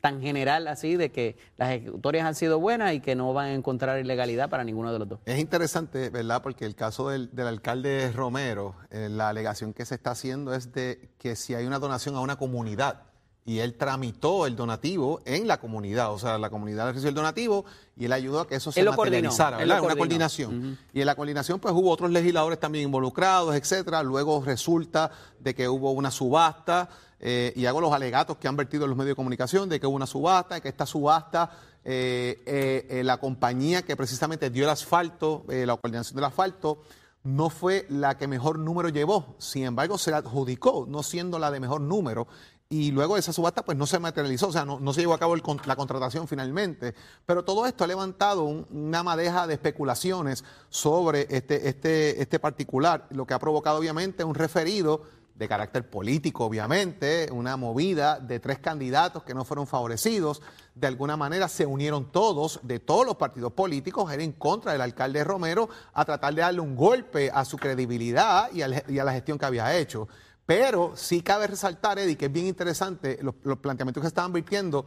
tan 0.00 0.20
general 0.20 0.68
así 0.68 0.96
de 0.96 1.10
que 1.10 1.36
las 1.56 1.70
ejecutorias 1.70 2.26
han 2.26 2.34
sido 2.34 2.60
buenas 2.60 2.94
y 2.94 3.00
que 3.00 3.14
no 3.14 3.32
van 3.32 3.46
a 3.46 3.54
encontrar 3.54 3.98
ilegalidad 3.98 4.48
para 4.48 4.64
ninguno 4.64 4.92
de 4.92 4.98
los 4.98 5.08
dos. 5.08 5.20
Es 5.24 5.38
interesante, 5.38 6.10
¿verdad? 6.10 6.42
Porque 6.42 6.64
el 6.64 6.74
caso 6.74 7.08
del, 7.08 7.30
alcalde 7.38 8.12
Romero, 8.12 8.74
eh, 8.90 9.08
la 9.10 9.28
alegación 9.28 9.72
que 9.72 9.84
se 9.84 9.96
está 9.96 10.12
haciendo 10.12 10.54
es 10.54 10.72
de 10.72 11.10
que 11.18 11.36
si 11.36 11.54
hay 11.54 11.66
una 11.66 11.78
donación 11.78 12.14
a 12.16 12.20
una 12.20 12.36
comunidad 12.36 13.02
y 13.48 13.60
él 13.60 13.76
tramitó 13.76 14.46
el 14.46 14.56
donativo 14.56 15.22
en 15.24 15.48
la 15.48 15.58
comunidad, 15.58 16.12
o 16.12 16.18
sea, 16.18 16.36
la 16.36 16.50
comunidad 16.50 16.88
recibió 16.88 17.08
el 17.08 17.14
donativo 17.14 17.64
y 17.96 18.04
él 18.04 18.12
ayudó 18.12 18.40
a 18.40 18.46
que 18.46 18.56
eso 18.56 18.70
se 18.70 18.84
materializara, 18.84 19.56
¿verdad? 19.56 19.82
Una 19.82 19.96
coordinación. 19.96 20.78
Y 20.92 21.00
en 21.00 21.06
la 21.06 21.14
coordinación 21.14 21.58
pues 21.58 21.72
hubo 21.74 21.90
otros 21.90 22.10
legisladores 22.10 22.60
también 22.60 22.84
involucrados, 22.84 23.56
etcétera. 23.56 24.02
Luego 24.02 24.42
resulta 24.44 25.10
de 25.40 25.54
que 25.54 25.66
hubo 25.66 25.92
una 25.92 26.10
subasta 26.10 26.90
eh, 27.20 27.52
y 27.56 27.66
hago 27.66 27.80
los 27.80 27.92
alegatos 27.92 28.36
que 28.36 28.48
han 28.48 28.56
vertido 28.56 28.84
en 28.84 28.90
los 28.90 28.96
medios 28.96 29.12
de 29.12 29.16
comunicación 29.16 29.68
de 29.68 29.80
que 29.80 29.86
hubo 29.86 29.96
una 29.96 30.06
subasta, 30.06 30.58
y 30.58 30.60
que 30.60 30.68
esta 30.68 30.86
subasta, 30.86 31.50
eh, 31.84 32.42
eh, 32.46 33.02
la 33.04 33.18
compañía 33.18 33.82
que 33.82 33.96
precisamente 33.96 34.50
dio 34.50 34.64
el 34.64 34.70
asfalto, 34.70 35.44
la 35.48 35.76
coordinación 35.76 36.16
del 36.16 36.24
asfalto, 36.24 36.82
no 37.24 37.50
fue 37.50 37.86
la 37.90 38.16
que 38.16 38.28
mejor 38.28 38.58
número 38.58 38.88
llevó. 38.88 39.36
Sin 39.38 39.64
embargo, 39.64 39.98
se 39.98 40.10
la 40.10 40.18
adjudicó, 40.18 40.86
no 40.88 41.02
siendo 41.02 41.38
la 41.38 41.50
de 41.50 41.60
mejor 41.60 41.80
número. 41.80 42.28
Y 42.70 42.90
luego 42.90 43.16
esa 43.16 43.32
subasta 43.32 43.64
pues 43.64 43.78
no 43.78 43.86
se 43.86 43.98
materializó, 43.98 44.48
o 44.48 44.52
sea, 44.52 44.66
no, 44.66 44.92
se 44.92 45.00
llevó 45.00 45.14
a 45.14 45.18
cabo 45.18 45.34
la 45.34 45.76
contratación 45.76 46.28
finalmente. 46.28 46.94
Pero 47.24 47.42
todo 47.42 47.66
esto 47.66 47.82
ha 47.82 47.86
levantado 47.86 48.44
una 48.44 49.02
madeja 49.02 49.46
de 49.46 49.54
especulaciones 49.54 50.44
sobre 50.68 51.26
este, 51.30 51.66
este, 51.68 52.20
este 52.20 52.38
particular, 52.38 53.06
lo 53.08 53.26
que 53.26 53.32
ha 53.32 53.38
provocado 53.38 53.78
obviamente 53.78 54.22
un 54.22 54.34
referido 54.34 55.02
de 55.38 55.46
carácter 55.46 55.88
político, 55.88 56.44
obviamente, 56.44 57.28
una 57.30 57.56
movida 57.56 58.18
de 58.18 58.40
tres 58.40 58.58
candidatos 58.58 59.22
que 59.22 59.34
no 59.34 59.44
fueron 59.44 59.68
favorecidos. 59.68 60.42
De 60.74 60.88
alguna 60.88 61.16
manera 61.16 61.46
se 61.46 61.64
unieron 61.64 62.10
todos, 62.10 62.58
de 62.64 62.80
todos 62.80 63.06
los 63.06 63.14
partidos 63.14 63.52
políticos, 63.52 64.12
en 64.12 64.32
contra 64.32 64.72
del 64.72 64.80
alcalde 64.80 65.22
Romero, 65.22 65.68
a 65.94 66.04
tratar 66.04 66.34
de 66.34 66.42
darle 66.42 66.60
un 66.60 66.74
golpe 66.74 67.30
a 67.32 67.44
su 67.44 67.56
credibilidad 67.56 68.50
y 68.52 68.62
a, 68.62 68.68
la 68.68 69.12
gestión 69.12 69.38
que 69.38 69.46
había 69.46 69.76
hecho. 69.76 70.08
Pero 70.44 70.94
sí 70.96 71.22
cabe 71.22 71.46
resaltar, 71.46 72.00
Eddie, 72.00 72.16
que 72.16 72.26
es 72.26 72.32
bien 72.32 72.46
interesante 72.46 73.20
los, 73.22 73.36
los 73.44 73.58
planteamientos 73.58 74.00
que 74.00 74.08
estaban 74.08 74.32
virtiendo, 74.32 74.86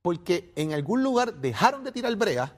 porque 0.00 0.52
en 0.54 0.74
algún 0.74 1.02
lugar 1.02 1.34
dejaron 1.34 1.82
de 1.82 1.90
tirar 1.90 2.14
brea 2.14 2.56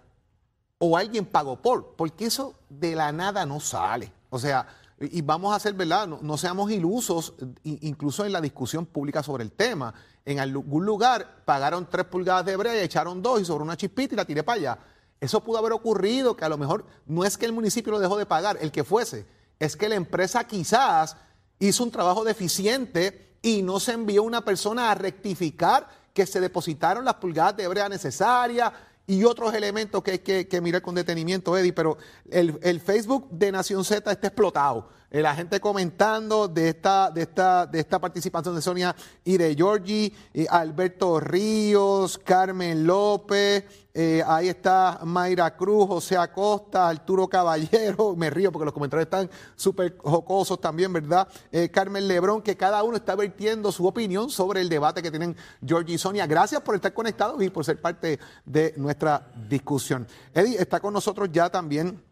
o 0.77 0.99
alguien 0.99 1.25
pagó 1.25 1.57
por, 1.63 1.95
porque 1.97 2.27
eso 2.27 2.55
de 2.69 2.95
la 2.95 3.13
nada 3.13 3.47
no 3.47 3.61
sale. 3.61 4.13
O 4.29 4.39
sea, 4.39 4.67
y 5.11 5.23
vamos 5.23 5.52
a 5.52 5.56
hacer, 5.56 5.75
¿verdad? 5.75 6.06
No, 6.06 6.37
seamos 6.37 6.71
ilusos, 6.71 7.35
incluso 7.64 8.25
en 8.25 8.32
la 8.32 8.40
discusión 8.40 8.87
pública 8.87 9.23
sobre 9.23 9.44
el 9.44 9.52
tema. 9.52 9.92
En 10.25 10.38
algún 10.38 10.85
lugar 10.85 11.42
pagaron 11.44 11.88
tres 11.88 12.06
pulgadas 12.06 12.44
de 12.44 12.56
brea, 12.56 12.80
echaron 12.82 13.23
dos 13.23 13.40
y 13.40 13.44
sobre 13.44 13.64
una 13.64 13.76
chispita 13.76 14.14
y 14.14 14.16
la 14.16 14.25
tiré 14.25 14.42
para 14.42 14.59
allá. 14.59 14.78
Eso 15.21 15.42
pudo 15.42 15.59
haber 15.59 15.73
ocurrido, 15.73 16.37
que 16.37 16.44
a 16.44 16.49
lo 16.49 16.59
mejor 16.59 16.85
no 17.06 17.25
es 17.25 17.38
que 17.38 17.47
el 17.47 17.52
municipio 17.52 17.92
lo 17.92 18.00
dejó 18.00 18.16
de 18.18 18.26
pagar, 18.26 18.59
el 18.61 18.73
que 18.73 18.85
fuese, 18.85 19.26
es 19.59 19.76
que 19.76 19.88
la 19.88 19.94
empresa 19.94 20.44
quizás 20.44 21.16
hizo 21.59 21.85
un 21.85 21.90
trabajo 21.90 22.25
deficiente 22.25 23.37
y 23.40 23.62
no 23.62 23.80
se 23.80 23.92
envió 23.92 24.23
una 24.23 24.44
persona 24.44 24.90
a 24.90 24.94
rectificar 24.94 25.88
que 26.12 26.26
se 26.26 26.40
depositaron 26.40 27.04
las 27.04 27.14
pulgadas 27.14 27.56
de 27.56 27.68
brea 27.68 27.88
necesarias 27.88 28.73
y 29.12 29.25
otros 29.25 29.52
elementos 29.52 30.02
que 30.02 30.11
hay 30.12 30.19
que, 30.21 30.61
mirar 30.62 30.81
con 30.81 30.95
detenimiento, 30.95 31.57
Eddie, 31.59 31.75
pero 31.75 31.99
el, 32.31 32.59
el, 32.62 32.81
Facebook 32.81 33.28
de 33.31 33.52
Nación 33.52 33.85
Z 33.85 34.11
está 34.11 34.26
explotado. 34.28 34.88
La 35.12 35.35
gente 35.35 35.61
comentando 35.61 36.49
de 36.49 36.71
esta, 36.71 37.11
de 37.11 37.23
esta, 37.23 37.66
de 37.66 37.81
esta 37.81 38.00
participación 38.00 38.54
de 38.54 38.62
Sonia 38.62 38.97
y 39.23 39.37
de 39.37 39.54
Giorgi, 39.54 40.12
Alberto 40.49 41.21
Ríos, 41.21 42.16
Carmen 42.16 42.87
López, 42.87 43.64
eh, 43.95 44.23
ahí 44.26 44.49
está 44.49 45.00
Mayra 45.04 45.54
Cruz, 45.54 45.87
José 45.87 46.16
Acosta, 46.16 46.88
Arturo 46.88 47.28
Caballero, 47.28 48.14
me 48.16 48.31
río 48.31 48.50
porque 48.50 48.64
los 48.64 48.73
comentarios 48.73 49.04
están 49.04 49.31
súper 49.54 49.99
jocosos 49.99 50.61
también, 50.61 50.92
¿verdad? 50.92 51.28
Eh, 51.50 51.69
Carmen 51.69 52.09
Lebrón, 52.09 52.40
que 52.40 52.57
cada 52.57 52.83
uno 52.85 52.97
está 52.97 53.14
vertiendo 53.14 53.71
su 53.71 53.87
opinión 53.87 54.31
sobre 54.31 54.62
el 54.62 54.71
debate 54.71 55.02
que 55.02 55.11
tienen 55.11 55.37
Georgie 55.64 55.97
y 55.97 55.99
Sonia. 55.99 56.26
Gracias 56.26 56.62
por 56.62 56.75
estar 56.75 56.95
conectados 56.95 57.42
y 57.42 57.50
por 57.50 57.64
ser 57.66 57.81
parte 57.81 58.19
de 58.47 58.73
nuestra 58.78 59.31
discusión. 59.49 60.07
Eddie, 60.33 60.57
está 60.59 60.81
con 60.81 60.95
nosotros 60.95 61.28
ya 61.31 61.50
también 61.50 62.02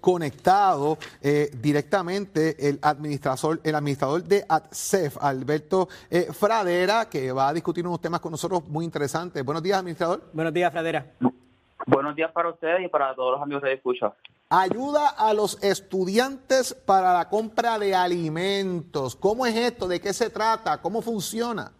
conectado 0.00 0.98
eh, 1.22 1.50
directamente 1.54 2.68
el 2.68 2.78
administrador, 2.82 3.60
el 3.62 3.74
administrador 3.74 4.24
de 4.24 4.44
ADCEF, 4.48 5.16
Alberto 5.20 5.88
eh, 6.10 6.28
Fradera, 6.32 7.08
que 7.08 7.32
va 7.32 7.48
a 7.48 7.52
discutir 7.52 7.86
unos 7.86 8.00
temas 8.00 8.20
con 8.20 8.32
nosotros 8.32 8.66
muy 8.68 8.84
interesantes. 8.84 9.44
Buenos 9.44 9.62
días, 9.62 9.78
administrador. 9.78 10.22
Buenos 10.32 10.52
días, 10.52 10.72
Fradera. 10.72 11.06
Buenos 11.86 12.14
días 12.14 12.30
para 12.32 12.50
ustedes 12.50 12.84
y 12.84 12.88
para 12.88 13.14
todos 13.14 13.32
los 13.32 13.42
amigos 13.42 13.62
de 13.62 13.74
escucha. 13.74 14.12
Ayuda 14.48 15.08
a 15.08 15.32
los 15.32 15.62
estudiantes 15.62 16.74
para 16.74 17.14
la 17.14 17.28
compra 17.28 17.78
de 17.78 17.94
alimentos. 17.94 19.14
¿Cómo 19.14 19.46
es 19.46 19.54
esto? 19.54 19.86
¿De 19.86 20.00
qué 20.00 20.12
se 20.12 20.28
trata? 20.28 20.80
¿Cómo 20.82 21.00
funciona? 21.02 21.72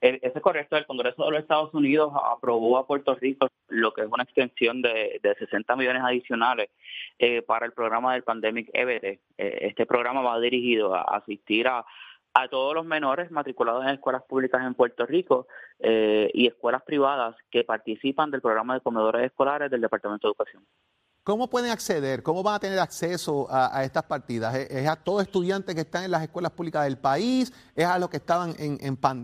Ese 0.00 0.32
es 0.34 0.42
correcto. 0.42 0.76
El 0.76 0.86
Congreso 0.86 1.24
de 1.24 1.30
los 1.32 1.40
Estados 1.40 1.74
Unidos 1.74 2.12
aprobó 2.24 2.78
a 2.78 2.86
Puerto 2.86 3.14
Rico 3.16 3.48
lo 3.68 3.92
que 3.92 4.02
es 4.02 4.08
una 4.08 4.22
extensión 4.22 4.80
de, 4.80 5.20
60 5.38 5.76
millones 5.76 6.02
adicionales 6.04 6.70
eh, 7.18 7.42
para 7.42 7.66
el 7.66 7.72
programa 7.72 8.12
del 8.12 8.22
Pandemic 8.22 8.70
EBT. 8.72 9.04
Eh, 9.04 9.20
este 9.36 9.86
programa 9.86 10.22
va 10.22 10.40
dirigido 10.40 10.94
a 10.94 11.02
asistir 11.02 11.66
a, 11.66 11.84
a 12.34 12.48
todos 12.48 12.74
los 12.74 12.86
menores 12.86 13.30
matriculados 13.30 13.84
en 13.84 13.90
escuelas 13.90 14.22
públicas 14.22 14.62
en 14.64 14.74
Puerto 14.74 15.06
Rico 15.06 15.48
eh, 15.80 16.30
y 16.32 16.46
escuelas 16.46 16.82
privadas 16.82 17.36
que 17.50 17.64
participan 17.64 18.30
del 18.30 18.40
programa 18.40 18.74
de 18.74 18.80
comedores 18.80 19.26
escolares 19.26 19.70
del 19.70 19.80
Departamento 19.80 20.28
de 20.28 20.30
Educación. 20.30 20.64
¿Cómo 21.28 21.50
pueden 21.50 21.70
acceder? 21.70 22.22
¿Cómo 22.22 22.42
van 22.42 22.54
a 22.54 22.58
tener 22.58 22.78
acceso 22.78 23.46
a, 23.50 23.84
estas 23.84 24.04
partidas? 24.04 24.54
¿Es, 24.54 24.88
a 24.88 24.96
todos 24.96 25.20
estudiantes 25.20 25.74
que 25.74 25.82
están 25.82 26.04
en 26.04 26.10
las 26.10 26.22
escuelas 26.22 26.52
públicas 26.52 26.84
del 26.84 26.96
país? 26.96 27.52
¿Es 27.76 27.84
a 27.84 27.98
los 27.98 28.08
que 28.08 28.16
estaban 28.16 28.52
eh, 28.52 28.78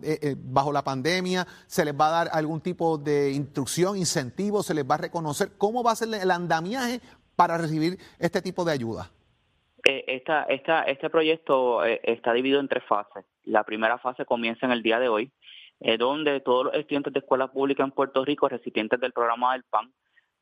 eh, 0.04 0.37
bajo 0.37 0.70
la 0.70 0.84
pandemia? 0.84 1.46
¿Se 1.66 1.82
les 1.82 1.99
va 1.99 2.08
a 2.08 2.25
dar 2.25 2.28
algún 2.34 2.61
tipo 2.61 2.99
de 2.99 3.32
instrucción, 3.32 3.96
incentivo? 3.96 4.62
¿Se 4.62 4.75
les 4.75 4.84
va 4.84 4.96
a 4.96 4.99
reconocer? 4.99 5.52
¿Cómo 5.56 5.82
va 5.82 5.92
a 5.92 5.96
ser 5.96 6.08
el 6.12 6.30
andamiaje 6.30 7.00
para 7.37 7.56
recibir 7.56 7.96
este 8.18 8.42
tipo 8.42 8.66
de 8.66 8.73
ayuda? 8.73 9.11
Eh, 9.87 10.04
esta, 10.06 10.42
esta, 10.42 10.82
este 10.82 11.08
proyecto 11.08 11.82
está 11.84 12.34
dividido 12.34 12.61
en 12.61 12.68
tres 12.68 12.84
fases. 12.87 13.25
La 13.44 13.64
primera 13.64 13.96
fase 13.96 14.26
comienza 14.26 14.66
en 14.66 14.73
el 14.73 14.82
día 14.82 14.99
de 14.99 15.08
hoy, 15.08 15.32
donde 15.99 16.40
todos 16.40 16.66
los 16.66 16.75
estudiantes 16.75 17.14
de 17.14 17.20
escuela 17.20 17.46
pública 17.46 17.82
en 17.82 17.92
Puerto 17.92 18.23
Rico, 18.26 18.46
recipientes 18.46 19.00
del 19.00 19.12
programa 19.12 19.54
del 19.54 19.62
PAN, 19.62 19.90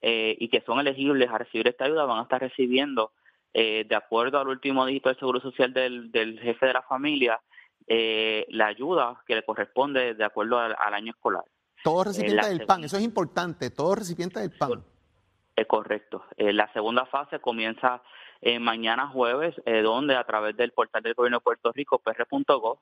eh, 0.05 0.37
y 0.41 0.49
que 0.49 0.63
son 0.63 0.81
elegibles 0.81 1.31
a 1.31 1.39
recibir 1.39 1.69
esta 1.69 1.85
ayuda 1.85 2.05
van 2.05 2.19
a 2.19 2.23
estar 2.23 2.41
recibiendo, 2.41 3.13
eh, 3.55 3.85
de 3.89 3.95
acuerdo 3.95 4.41
al 4.41 4.49
último 4.49 4.85
dígito 4.85 5.09
del 5.09 5.19
Seguro 5.19 5.41
Social 5.41 5.73
del, 5.73 6.41
jefe 6.43 6.67
de 6.67 6.73
la 6.73 6.83
familia, 6.83 7.41
eh, 7.87 8.45
la 8.51 8.67
ayuda 8.67 9.23
que 9.27 9.37
le 9.37 9.45
corresponde 9.45 10.15
de 10.15 10.25
acuerdo 10.25 10.59
al, 10.59 10.95
año 10.95 11.13
escolar. 11.13 11.45
Todos 11.85 12.09
recipientes 12.09 12.49
del 12.49 12.67
PAN, 12.67 12.83
eso 12.83 12.97
es 12.97 13.05
importante, 13.05 13.71
todos 13.71 13.97
recipientes 13.97 14.43
del 14.43 14.59
PAN. 14.59 14.85
Es 15.55 15.67
correcto. 15.67 16.25
la 16.37 16.73
segunda 16.73 17.07
fase 17.07 17.39
comienza 17.39 18.03
mañana 18.61 19.09
jueves, 19.09 19.55
donde 19.65 20.17
a 20.17 20.25
través 20.25 20.57
del 20.57 20.73
portal 20.73 21.03
del 21.03 21.15
gobierno 21.15 21.39
de 21.39 21.45
Puerto 21.45 21.73
Rico, 21.73 22.01
pr.gov, 22.01 22.79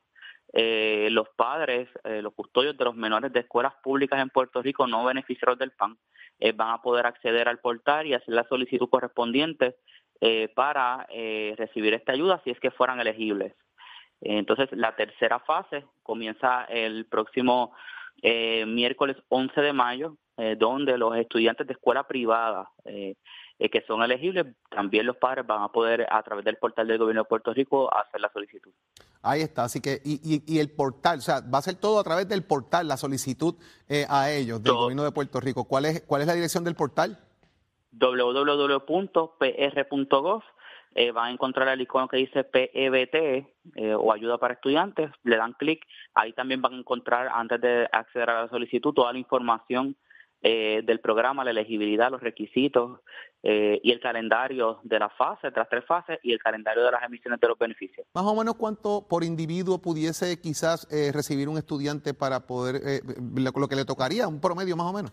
eh, 0.52 1.08
los 1.12 1.28
padres, 1.36 1.88
eh, 2.02 2.22
los 2.22 2.34
custodios 2.34 2.76
de 2.76 2.84
los 2.84 2.96
menores 2.96 3.32
de 3.32 3.40
escuelas 3.40 3.72
públicas 3.84 4.20
en 4.20 4.30
Puerto 4.30 4.60
Rico 4.60 4.84
no 4.84 5.04
beneficiarios 5.04 5.58
del 5.60 5.70
PAN 5.70 5.96
eh, 6.40 6.50
van 6.50 6.70
a 6.70 6.82
poder 6.82 7.06
acceder 7.06 7.48
al 7.48 7.60
portal 7.60 8.06
y 8.06 8.14
hacer 8.14 8.34
la 8.34 8.44
solicitud 8.48 8.88
correspondiente 8.88 9.76
para 10.54 11.06
recibir 11.56 11.94
esta 11.94 12.12
ayuda 12.12 12.42
si 12.44 12.50
es 12.50 12.60
que 12.60 12.70
fueran 12.70 13.00
elegibles. 13.00 13.54
Entonces, 14.20 14.68
la 14.72 14.94
tercera 14.94 15.40
fase 15.40 15.86
comienza 16.02 16.64
el 16.64 17.06
próximo 17.06 17.74
miércoles 18.22 19.16
11 19.30 19.58
de 19.62 19.72
mayo, 19.72 20.18
donde 20.58 20.98
los 20.98 21.16
estudiantes 21.16 21.66
de 21.66 21.72
escuela 21.72 22.06
privada 22.06 22.68
que 23.68 23.82
son 23.82 24.02
elegibles, 24.02 24.46
también 24.70 25.04
los 25.04 25.16
padres 25.16 25.46
van 25.46 25.62
a 25.62 25.68
poder 25.68 26.06
a 26.10 26.22
través 26.22 26.44
del 26.44 26.56
portal 26.56 26.88
del 26.88 26.96
gobierno 26.98 27.22
de 27.22 27.28
Puerto 27.28 27.52
Rico 27.52 27.92
hacer 27.94 28.20
la 28.20 28.32
solicitud. 28.32 28.70
Ahí 29.22 29.42
está, 29.42 29.64
así 29.64 29.82
que, 29.82 30.00
y, 30.02 30.42
y, 30.46 30.58
el 30.60 30.70
portal, 30.70 31.18
o 31.18 31.20
sea, 31.20 31.42
va 31.42 31.58
a 31.58 31.62
ser 31.62 31.74
todo 31.74 32.00
a 32.00 32.04
través 32.04 32.26
del 32.26 32.42
portal, 32.42 32.88
la 32.88 32.96
solicitud 32.96 33.54
eh, 33.86 34.06
a 34.08 34.30
ellos, 34.30 34.62
del 34.62 34.72
gobierno 34.72 35.04
de 35.04 35.12
Puerto 35.12 35.40
Rico. 35.40 35.64
¿Cuál 35.64 35.84
es, 35.84 36.00
¿Cuál 36.06 36.22
es 36.22 36.26
la 36.26 36.32
dirección 36.34 36.64
del 36.64 36.74
portal? 36.74 37.18
www.pr.gov. 37.92 39.22
Eh, 40.94 41.12
van 41.12 41.26
a 41.26 41.30
encontrar 41.30 41.68
el 41.68 41.82
icono 41.82 42.08
que 42.08 42.16
dice 42.16 42.42
PEBT 42.42 43.14
eh, 43.14 43.94
o 43.94 44.12
ayuda 44.12 44.38
para 44.38 44.54
estudiantes, 44.54 45.12
le 45.22 45.36
dan 45.36 45.52
clic, 45.52 45.86
ahí 46.14 46.32
también 46.32 46.60
van 46.60 46.72
a 46.74 46.78
encontrar 46.78 47.28
antes 47.32 47.60
de 47.60 47.88
acceder 47.92 48.28
a 48.28 48.42
la 48.42 48.48
solicitud 48.48 48.92
toda 48.92 49.12
la 49.12 49.20
información 49.20 49.94
eh, 50.42 50.80
del 50.84 51.00
programa, 51.00 51.44
la 51.44 51.50
elegibilidad, 51.50 52.10
los 52.10 52.22
requisitos 52.22 53.00
eh, 53.42 53.78
y 53.82 53.92
el 53.92 54.00
calendario 54.00 54.80
de 54.84 54.98
la 54.98 55.10
fase, 55.10 55.50
de 55.50 55.56
las 55.56 55.68
tres 55.68 55.84
fases 55.84 56.18
y 56.22 56.32
el 56.32 56.38
calendario 56.38 56.82
de 56.82 56.92
las 56.92 57.02
emisiones 57.02 57.38
de 57.40 57.48
los 57.48 57.58
beneficios. 57.58 58.06
Más 58.14 58.24
o 58.24 58.34
menos 58.34 58.54
cuánto 58.54 59.06
por 59.06 59.22
individuo 59.22 59.82
pudiese 59.82 60.40
quizás 60.40 60.90
eh, 60.90 61.12
recibir 61.12 61.46
un 61.50 61.58
estudiante 61.58 62.14
para 62.14 62.46
poder, 62.46 63.02
lo, 63.36 63.68
que 63.68 63.76
le 63.76 63.84
tocaría, 63.84 64.26
un 64.26 64.40
promedio 64.40 64.78
más 64.78 64.86
o 64.86 64.94
menos. 64.94 65.12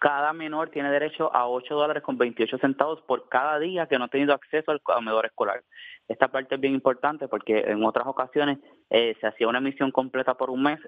Cada 0.00 0.32
menor 0.32 0.70
tiene 0.70 0.90
derecho 0.90 1.32
a 1.32 1.48
8 1.48 1.72
dólares 1.72 2.02
con 2.02 2.18
28 2.18 2.58
centavos 2.58 3.00
por 3.02 3.28
cada 3.28 3.60
día 3.60 3.86
que 3.86 3.96
no 3.96 4.06
ha 4.06 4.08
tenido 4.08 4.34
acceso 4.34 4.72
al 4.72 4.82
comedor 4.82 5.26
escolar. 5.26 5.62
Esta 6.08 6.26
parte 6.26 6.56
es 6.56 6.60
bien 6.60 6.74
importante 6.74 7.28
porque 7.28 7.60
en 7.60 7.84
otras 7.84 8.08
ocasiones 8.08 8.58
se 8.88 9.26
hacía 9.26 9.48
una 9.48 9.58
emisión 9.58 9.92
completa 9.92 10.34
por 10.34 10.50
un 10.50 10.64
mes 10.64 10.78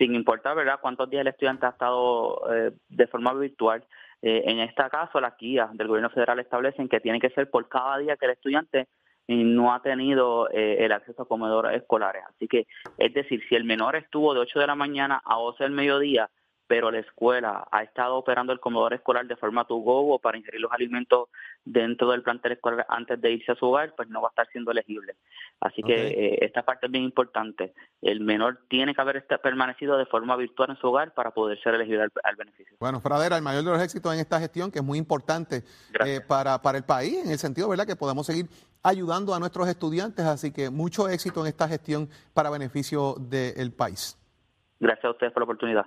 sin 0.00 0.14
importar 0.14 0.56
verdad 0.56 0.80
cuántos 0.80 1.10
días 1.10 1.20
el 1.20 1.28
estudiante 1.28 1.66
ha 1.66 1.70
estado 1.70 2.42
eh, 2.50 2.72
de 2.88 3.06
forma 3.06 3.34
virtual. 3.34 3.84
Eh, 4.22 4.44
en 4.46 4.60
este 4.60 4.82
caso, 4.90 5.20
las 5.20 5.36
guías 5.36 5.76
del 5.76 5.88
gobierno 5.88 6.08
federal 6.08 6.40
establecen 6.40 6.88
que 6.88 7.00
tiene 7.00 7.20
que 7.20 7.28
ser 7.28 7.50
por 7.50 7.68
cada 7.68 7.98
día 7.98 8.16
que 8.16 8.24
el 8.24 8.32
estudiante 8.32 8.88
no 9.28 9.74
ha 9.74 9.82
tenido 9.82 10.48
eh, 10.50 10.78
el 10.80 10.92
acceso 10.92 11.22
a 11.22 11.28
comedores 11.28 11.76
escolares. 11.76 12.22
Así 12.26 12.48
que, 12.48 12.66
es 12.96 13.12
decir, 13.12 13.42
si 13.46 13.54
el 13.54 13.64
menor 13.64 13.94
estuvo 13.94 14.32
de 14.32 14.40
8 14.40 14.60
de 14.60 14.66
la 14.66 14.74
mañana 14.74 15.20
a 15.22 15.36
12 15.36 15.64
del 15.64 15.72
mediodía, 15.72 16.30
pero 16.70 16.92
la 16.92 17.00
escuela 17.00 17.66
ha 17.72 17.82
estado 17.82 18.14
operando 18.14 18.52
el 18.52 18.60
comedor 18.60 18.94
escolar 18.94 19.26
de 19.26 19.34
forma 19.34 19.64
to 19.64 19.74
go 19.78 20.14
o 20.14 20.20
para 20.20 20.38
ingerir 20.38 20.60
los 20.60 20.70
alimentos 20.70 21.28
dentro 21.64 22.12
del 22.12 22.22
plantel 22.22 22.52
escolar 22.52 22.86
antes 22.88 23.20
de 23.20 23.32
irse 23.32 23.50
a 23.50 23.56
su 23.56 23.66
hogar, 23.66 23.92
pues 23.96 24.08
no 24.08 24.22
va 24.22 24.28
a 24.28 24.30
estar 24.30 24.46
siendo 24.52 24.70
elegible. 24.70 25.16
Así 25.58 25.82
que 25.82 25.94
eh, 25.94 26.38
esta 26.42 26.62
parte 26.62 26.86
es 26.86 26.92
bien 26.92 27.02
importante. 27.02 27.74
El 28.00 28.20
menor 28.20 28.60
tiene 28.68 28.94
que 28.94 29.00
haber 29.00 29.26
permanecido 29.42 29.98
de 29.98 30.06
forma 30.06 30.36
virtual 30.36 30.70
en 30.70 30.76
su 30.76 30.86
hogar 30.86 31.12
para 31.12 31.32
poder 31.32 31.60
ser 31.60 31.74
elegible 31.74 32.02
al, 32.22 32.36
beneficio. 32.36 32.76
Bueno, 32.78 33.00
Fradera, 33.00 33.36
el 33.36 33.42
mayor 33.42 33.64
de 33.64 33.72
los 33.72 33.82
éxitos 33.82 34.14
en 34.14 34.20
esta 34.20 34.38
gestión, 34.38 34.70
que 34.70 34.78
es 34.78 34.84
muy 34.84 34.98
importante 34.98 35.64
eh, 36.06 36.20
para, 36.20 36.62
para 36.62 36.78
el 36.78 36.84
país, 36.84 37.16
en 37.24 37.32
el 37.32 37.38
sentido, 37.38 37.68
¿verdad?, 37.68 37.84
que 37.84 37.96
podamos 37.96 38.26
seguir 38.26 38.46
ayudando 38.84 39.34
a 39.34 39.40
nuestros 39.40 39.66
estudiantes. 39.66 40.24
Así 40.24 40.52
que 40.52 40.70
mucho 40.70 41.08
éxito 41.08 41.40
en 41.40 41.48
esta 41.48 41.66
gestión 41.66 42.08
para 42.32 42.48
beneficio 42.48 43.16
del 43.18 43.72
país. 43.72 44.16
Gracias 44.78 45.06
a 45.06 45.10
ustedes 45.10 45.32
por 45.32 45.40
la 45.42 45.46
oportunidad. 45.46 45.86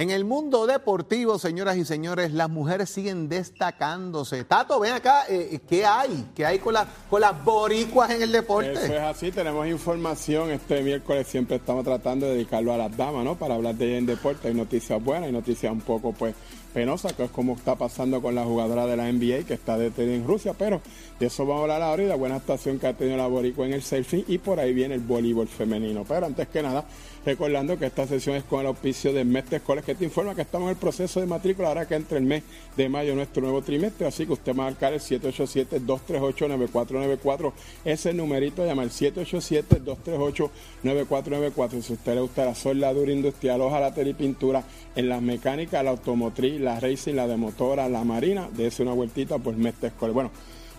En 0.00 0.10
el 0.10 0.24
mundo 0.24 0.66
deportivo, 0.66 1.38
señoras 1.38 1.76
y 1.76 1.84
señores, 1.84 2.32
las 2.32 2.48
mujeres 2.48 2.90
siguen 2.90 3.28
destacándose. 3.28 4.44
Tato, 4.44 4.80
ven 4.80 4.94
acá, 4.94 5.24
eh, 5.28 5.60
¿qué 5.68 5.84
hay? 5.84 6.30
¿Qué 6.34 6.46
hay 6.46 6.58
con, 6.58 6.74
con 7.08 7.20
las 7.20 7.44
boricuas 7.44 8.10
en 8.10 8.22
el 8.22 8.32
deporte? 8.32 8.72
Eso 8.72 8.94
es 8.94 9.00
así, 9.00 9.30
tenemos 9.30 9.68
información. 9.68 10.50
Este 10.50 10.82
miércoles 10.82 11.28
siempre 11.28 11.56
estamos 11.56 11.84
tratando 11.84 12.26
de 12.26 12.32
dedicarlo 12.32 12.72
a 12.72 12.78
las 12.78 12.96
damas, 12.96 13.24
¿no? 13.24 13.36
Para 13.36 13.54
hablar 13.54 13.76
de 13.76 13.88
ella 13.88 13.98
en 13.98 14.06
deporte. 14.06 14.48
Hay 14.48 14.54
noticias 14.54 15.00
buenas, 15.04 15.28
y 15.28 15.32
noticias 15.32 15.70
un 15.70 15.82
poco, 15.82 16.12
pues, 16.12 16.34
penosa, 16.72 17.14
que 17.14 17.24
es 17.24 17.30
como 17.30 17.54
está 17.54 17.76
pasando 17.76 18.22
con 18.22 18.34
la 18.34 18.44
jugadora 18.44 18.86
de 18.86 18.96
la 18.96 19.12
NBA 19.12 19.44
que 19.46 19.54
está 19.54 19.76
detenida 19.76 20.14
en 20.14 20.26
Rusia, 20.26 20.54
pero 20.56 20.80
de 21.18 21.26
eso 21.26 21.44
vamos 21.44 21.60
a 21.60 21.74
hablar 21.74 21.82
ahora 21.82 22.02
y 22.02 22.06
la 22.06 22.16
buena 22.16 22.36
actuación 22.36 22.78
que 22.78 22.86
ha 22.86 22.94
tenido 22.94 23.16
la 23.16 23.26
Boricua 23.26 23.66
en 23.66 23.74
el 23.74 23.82
surfing 23.82 24.24
y 24.28 24.38
por 24.38 24.60
ahí 24.60 24.72
viene 24.72 24.94
el 24.94 25.00
voleibol 25.00 25.48
femenino. 25.48 26.04
Pero 26.08 26.26
antes 26.26 26.48
que 26.48 26.62
nada, 26.62 26.84
recordando 27.24 27.78
que 27.78 27.86
esta 27.86 28.06
sesión 28.06 28.36
es 28.36 28.44
con 28.44 28.60
el 28.60 28.66
auspicio 28.66 29.12
de 29.12 29.24
Mestre 29.24 29.56
Escoles, 29.58 29.84
que 29.84 29.94
te 29.94 30.04
informa 30.04 30.34
que 30.34 30.40
estamos 30.42 30.66
en 30.66 30.70
el 30.70 30.76
proceso 30.76 31.20
de 31.20 31.26
matrícula 31.26 31.68
ahora 31.68 31.86
que 31.86 31.94
entra 31.94 32.18
el 32.18 32.24
mes 32.24 32.42
de 32.76 32.88
mayo 32.88 33.14
nuestro 33.14 33.42
nuevo 33.42 33.62
trimestre, 33.62 34.04
así 34.06 34.26
que 34.26 34.32
usted 34.32 34.56
va 34.56 34.66
a 34.66 34.70
marcar 34.70 34.92
el 34.92 35.00
787-238-9494, 35.00 37.52
ese 37.84 38.12
numerito 38.14 38.64
llama 38.64 38.84
el 38.84 38.90
787-238-9494. 38.90 41.82
Si 41.82 41.92
usted 41.92 42.14
le 42.14 42.22
gusta 42.22 42.44
la 42.44 42.54
soldadura 42.54 43.10
industrial, 43.12 43.60
hojalatería 43.60 44.12
y 44.12 44.14
pintura 44.14 44.62
en 44.96 45.08
las 45.08 45.20
mecánicas, 45.20 45.84
la 45.84 45.90
automotriz, 45.90 46.60
la 46.60 46.80
racing, 46.80 47.14
la 47.14 47.26
de 47.26 47.36
motora, 47.36 47.88
la 47.88 48.04
marina, 48.04 48.48
dése 48.56 48.82
una 48.82 48.92
vueltita 48.92 49.38
por 49.38 49.56
Mestre 49.56 49.88
Escoles. 49.88 50.14
Bueno, 50.14 50.30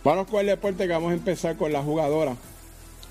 vamos 0.03 0.27
con 0.27 0.39
el 0.39 0.47
deporte 0.47 0.87
que 0.87 0.93
vamos 0.93 1.11
a 1.11 1.15
empezar 1.15 1.55
con 1.55 1.71
la 1.71 1.83
jugadora 1.83 2.35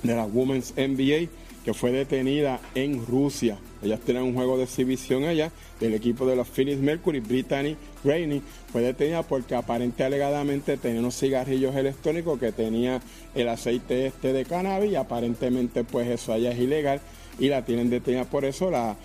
de 0.03 0.17
la 0.17 0.25
Women's 0.25 0.75
NBA 0.77 1.29
que 1.65 1.75
fue 1.75 1.93
detenida 1.93 2.61
en 2.75 3.05
Rusia. 3.07 3.59
Ellas 3.83 4.01
tienen 4.01 4.23
un 4.23 4.35
juego 4.35 4.57
de 4.57 4.65
exhibición 4.65 5.25
allá 5.25 5.51
del 5.79 5.95
equipo 5.95 6.27
de 6.27 6.37
los 6.37 6.49
Phoenix 6.49 6.79
Mercury, 6.79 7.21
Brittany 7.21 7.77
Rainey, 8.05 8.43
fue 8.71 8.83
detenida 8.83 9.23
porque 9.23 9.55
aparentemente 9.55 10.05
alegadamente 10.05 10.77
tenía 10.77 11.01
unos 11.01 11.19
cigarrillos 11.19 11.75
electrónicos 11.75 12.39
que 12.39 12.53
tenía 12.53 13.01
el 13.35 13.49
aceite 13.49 14.07
este 14.07 14.33
de 14.33 14.45
cannabis 14.45 14.93
y 14.93 14.97
aparentemente 14.97 15.85
pues 15.85 16.09
eso 16.09 16.33
allá 16.33 16.53
es 16.53 16.59
ilegal 16.59 17.01
y 17.39 17.49
la 17.49 17.65
tienen 17.65 17.91
detenida 17.91 18.25
por 18.25 18.45
eso. 18.45 18.71
La, 18.71 18.97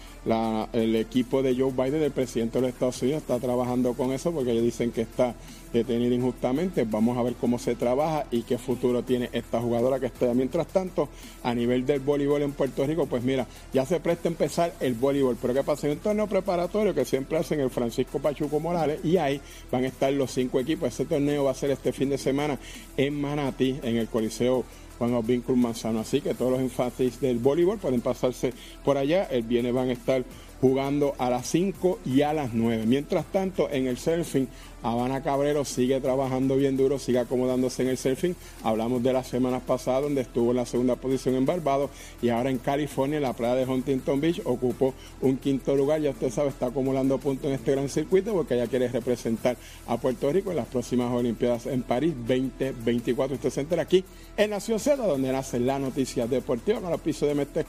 el 0.74 0.96
equipo 0.96 1.42
de 1.42 1.56
Joe 1.56 1.72
Biden, 1.72 2.02
el 2.02 2.12
presidente 2.12 2.58
de 2.58 2.64
los 2.64 2.74
Estados 2.74 3.02
Unidos, 3.02 3.22
está 3.22 3.40
trabajando 3.40 3.94
con 3.94 4.12
eso 4.12 4.32
porque 4.32 4.52
ellos 4.52 4.64
dicen 4.64 4.92
que 4.92 5.02
está 5.02 5.36
detenida 5.76 6.16
injustamente. 6.16 6.86
Vamos 6.86 7.18
a 7.18 7.24
ver 7.24 7.34
cómo 7.36 7.60
se 7.60 7.76
trabaja 7.76 8.26
y 8.32 8.44
qué 8.44 8.58
futuro 8.58 9.04
tiene 9.04 9.30
esta 9.34 9.60
jugadora 9.60 10.00
que 10.00 10.08
está. 10.08 10.34
Mientras 10.34 10.68
tanto, 10.68 11.10
a 11.44 11.54
nivel 11.54 11.86
del 11.86 12.00
voleibol 12.00 12.42
en 12.42 12.54
Puerto 12.54 12.86
Rico, 12.86 13.06
pues 13.06 13.24
mira, 13.24 13.46
ya 13.74 13.86
se 13.86 14.00
presta 14.00 14.30
a 14.30 14.32
empezar 14.32 14.74
el 14.80 14.94
voleibol. 14.94 15.38
Pero 15.42 15.54
¿qué 15.54 15.64
pasa? 15.64 15.88
Hay 15.88 15.94
un 15.94 16.00
torneo 16.00 16.28
preparatorio 16.28 16.94
que 16.94 17.06
siempre 17.06 17.38
hacen 17.38 17.60
el 17.60 17.70
Francisco 17.70 18.20
Pachuco 18.20 18.60
Morales 18.60 19.00
y 19.04 19.18
ahí 19.18 19.40
van 19.72 19.84
a 19.84 19.88
estar 19.88 20.12
los 20.14 20.32
cinco 20.32 20.60
equipos. 20.60 20.90
Ese 20.90 21.06
torneo 21.06 21.44
va 21.44 21.52
a 21.52 21.56
ser 21.56 21.72
este 21.72 21.92
fin 21.92 22.10
de 22.10 22.18
semana 22.18 22.58
en 22.98 23.20
Manatí, 23.20 23.80
en 23.84 23.98
el 23.98 24.08
Coliseo 24.08 24.64
Juan 24.98 25.14
Albín 25.14 25.44
Manzano. 25.56 26.00
Así 26.00 26.22
que 26.22 26.34
todos 26.34 26.52
los 26.52 26.62
énfasis 26.62 27.20
del 27.20 27.38
voleibol 27.40 27.78
pueden 27.78 28.02
pasarse 28.02 28.54
por 28.84 28.98
allá. 28.98 29.26
El 29.26 29.44
viernes 29.44 29.74
van 29.74 29.90
a 29.90 29.94
estar 29.94 30.24
jugando 30.62 31.16
a 31.18 31.30
las 31.30 31.48
5 31.48 32.00
y 32.06 32.22
a 32.22 32.34
las 32.34 32.54
9. 32.54 32.86
Mientras 32.86 33.26
tanto, 33.26 33.70
en 33.70 33.88
el 33.88 33.98
surfing, 33.98 34.48
Habana 34.86 35.24
Cabrero 35.24 35.66
sigue 35.66 36.00
trabajando 36.00 36.58
bien 36.58 36.78
duro, 36.78 37.00
sigue 37.00 37.18
acomodándose 37.18 37.82
en 37.82 37.90
el 37.90 37.98
surfing. 37.98 38.36
Hablamos 38.64 39.02
de 39.02 39.14
las 39.14 39.28
semanas 39.28 39.64
pasadas 39.66 40.04
donde 40.04 40.22
estuvo 40.22 40.52
en 40.52 40.58
la 40.58 40.66
segunda 40.68 40.96
posición 40.96 41.34
en 41.36 41.46
Barbados 41.46 41.90
y 42.22 42.30
ahora 42.30 42.52
en 42.52 42.60
California, 42.60 43.18
en 43.18 43.24
la 43.24 43.34
playa 43.34 43.56
de 43.56 43.66
Huntington 43.66 44.22
Beach, 44.22 44.42
ocupó 44.46 44.94
un 45.22 45.38
quinto 45.38 45.76
lugar. 45.76 46.02
Ya 46.02 46.12
usted 46.12 46.30
sabe, 46.30 46.50
está 46.50 46.68
acumulando 46.68 47.18
puntos 47.18 47.48
en 47.48 47.54
este 47.54 47.72
gran 47.72 47.90
circuito 47.90 48.34
porque 48.34 48.54
ella 48.54 48.68
quiere 48.68 48.88
representar 48.88 49.58
a 49.88 49.98
Puerto 49.98 50.32
Rico 50.32 50.52
en 50.52 50.58
las 50.58 50.68
próximas 50.68 51.12
Olimpiadas 51.12 51.66
en 51.66 51.82
París 51.82 52.14
2024. 52.28 53.36
Usted 53.36 53.50
se 53.50 53.62
entera 53.62 53.82
aquí 53.82 54.06
en 54.38 54.52
Nación 54.52 54.80
Z, 54.80 55.04
donde 55.04 55.32
nace 55.32 55.60
la 55.60 55.80
noticia 55.80 56.28
deportiva 56.28 56.80
con 56.80 56.94
el 56.94 57.00
piso 57.00 57.26
de 57.26 57.34
Mestre 57.34 57.66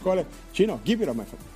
Chino, 0.53 0.81
give 0.85 1.03
it 1.03 1.09
a 1.09 1.56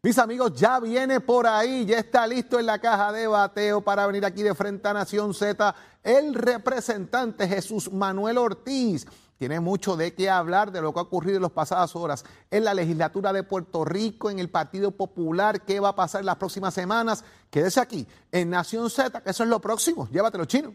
Mis 0.08 0.20
amigos, 0.20 0.54
ya 0.54 0.80
viene 0.80 1.20
por 1.20 1.46
ahí, 1.46 1.86
ya 1.86 2.00
está 2.00 2.26
listo 2.26 2.58
en 2.58 2.65
la 2.65 2.80
caja 2.80 3.12
de 3.12 3.28
bateo 3.28 3.82
para 3.82 4.08
venir 4.08 4.24
aquí 4.24 4.41
de 4.41 4.56
frente 4.56 4.88
a 4.88 4.93
Nación 4.93 5.34
Z 5.34 5.76
el 6.02 6.34
representante 6.34 7.46
Jesús 7.46 7.91
Manuel 7.91 8.38
Ortiz. 8.38 9.06
Tiene 9.38 9.60
mucho 9.60 9.98
de 9.98 10.13
qué 10.13 10.30
hablar 10.30 10.72
de 10.72 10.82
lo 10.82 10.93
que 10.93 11.02
ha 11.02 11.04
ocurrido 11.04 11.36
en 11.36 11.41
las 11.41 11.52
pasadas 11.52 11.93
horas 11.98 12.24
en 12.50 12.63
la 12.63 12.74
legislatura 12.74 13.34
de 13.34 13.43
Puerto 13.43 13.84
Rico, 13.84 14.30
en 14.30 14.39
el 14.39 14.50
Partido 14.50 14.91
Popular, 14.91 15.65
qué 15.65 15.82
va 15.82 15.89
a 15.89 15.96
pasar 15.98 16.22
en 16.22 16.28
las 16.28 16.38
próximas 16.38 16.74
semanas. 16.74 17.26
Quédese 17.50 17.82
aquí 17.82 18.08
en 18.32 18.50
Nación 18.50 18.89
Z, 18.89 19.22
que 19.22 19.32
eso 19.32 19.43
es 19.43 19.50
lo 19.50 19.60
próximo. 19.60 20.08
Llévatelo, 20.10 20.46
chino. 20.46 20.74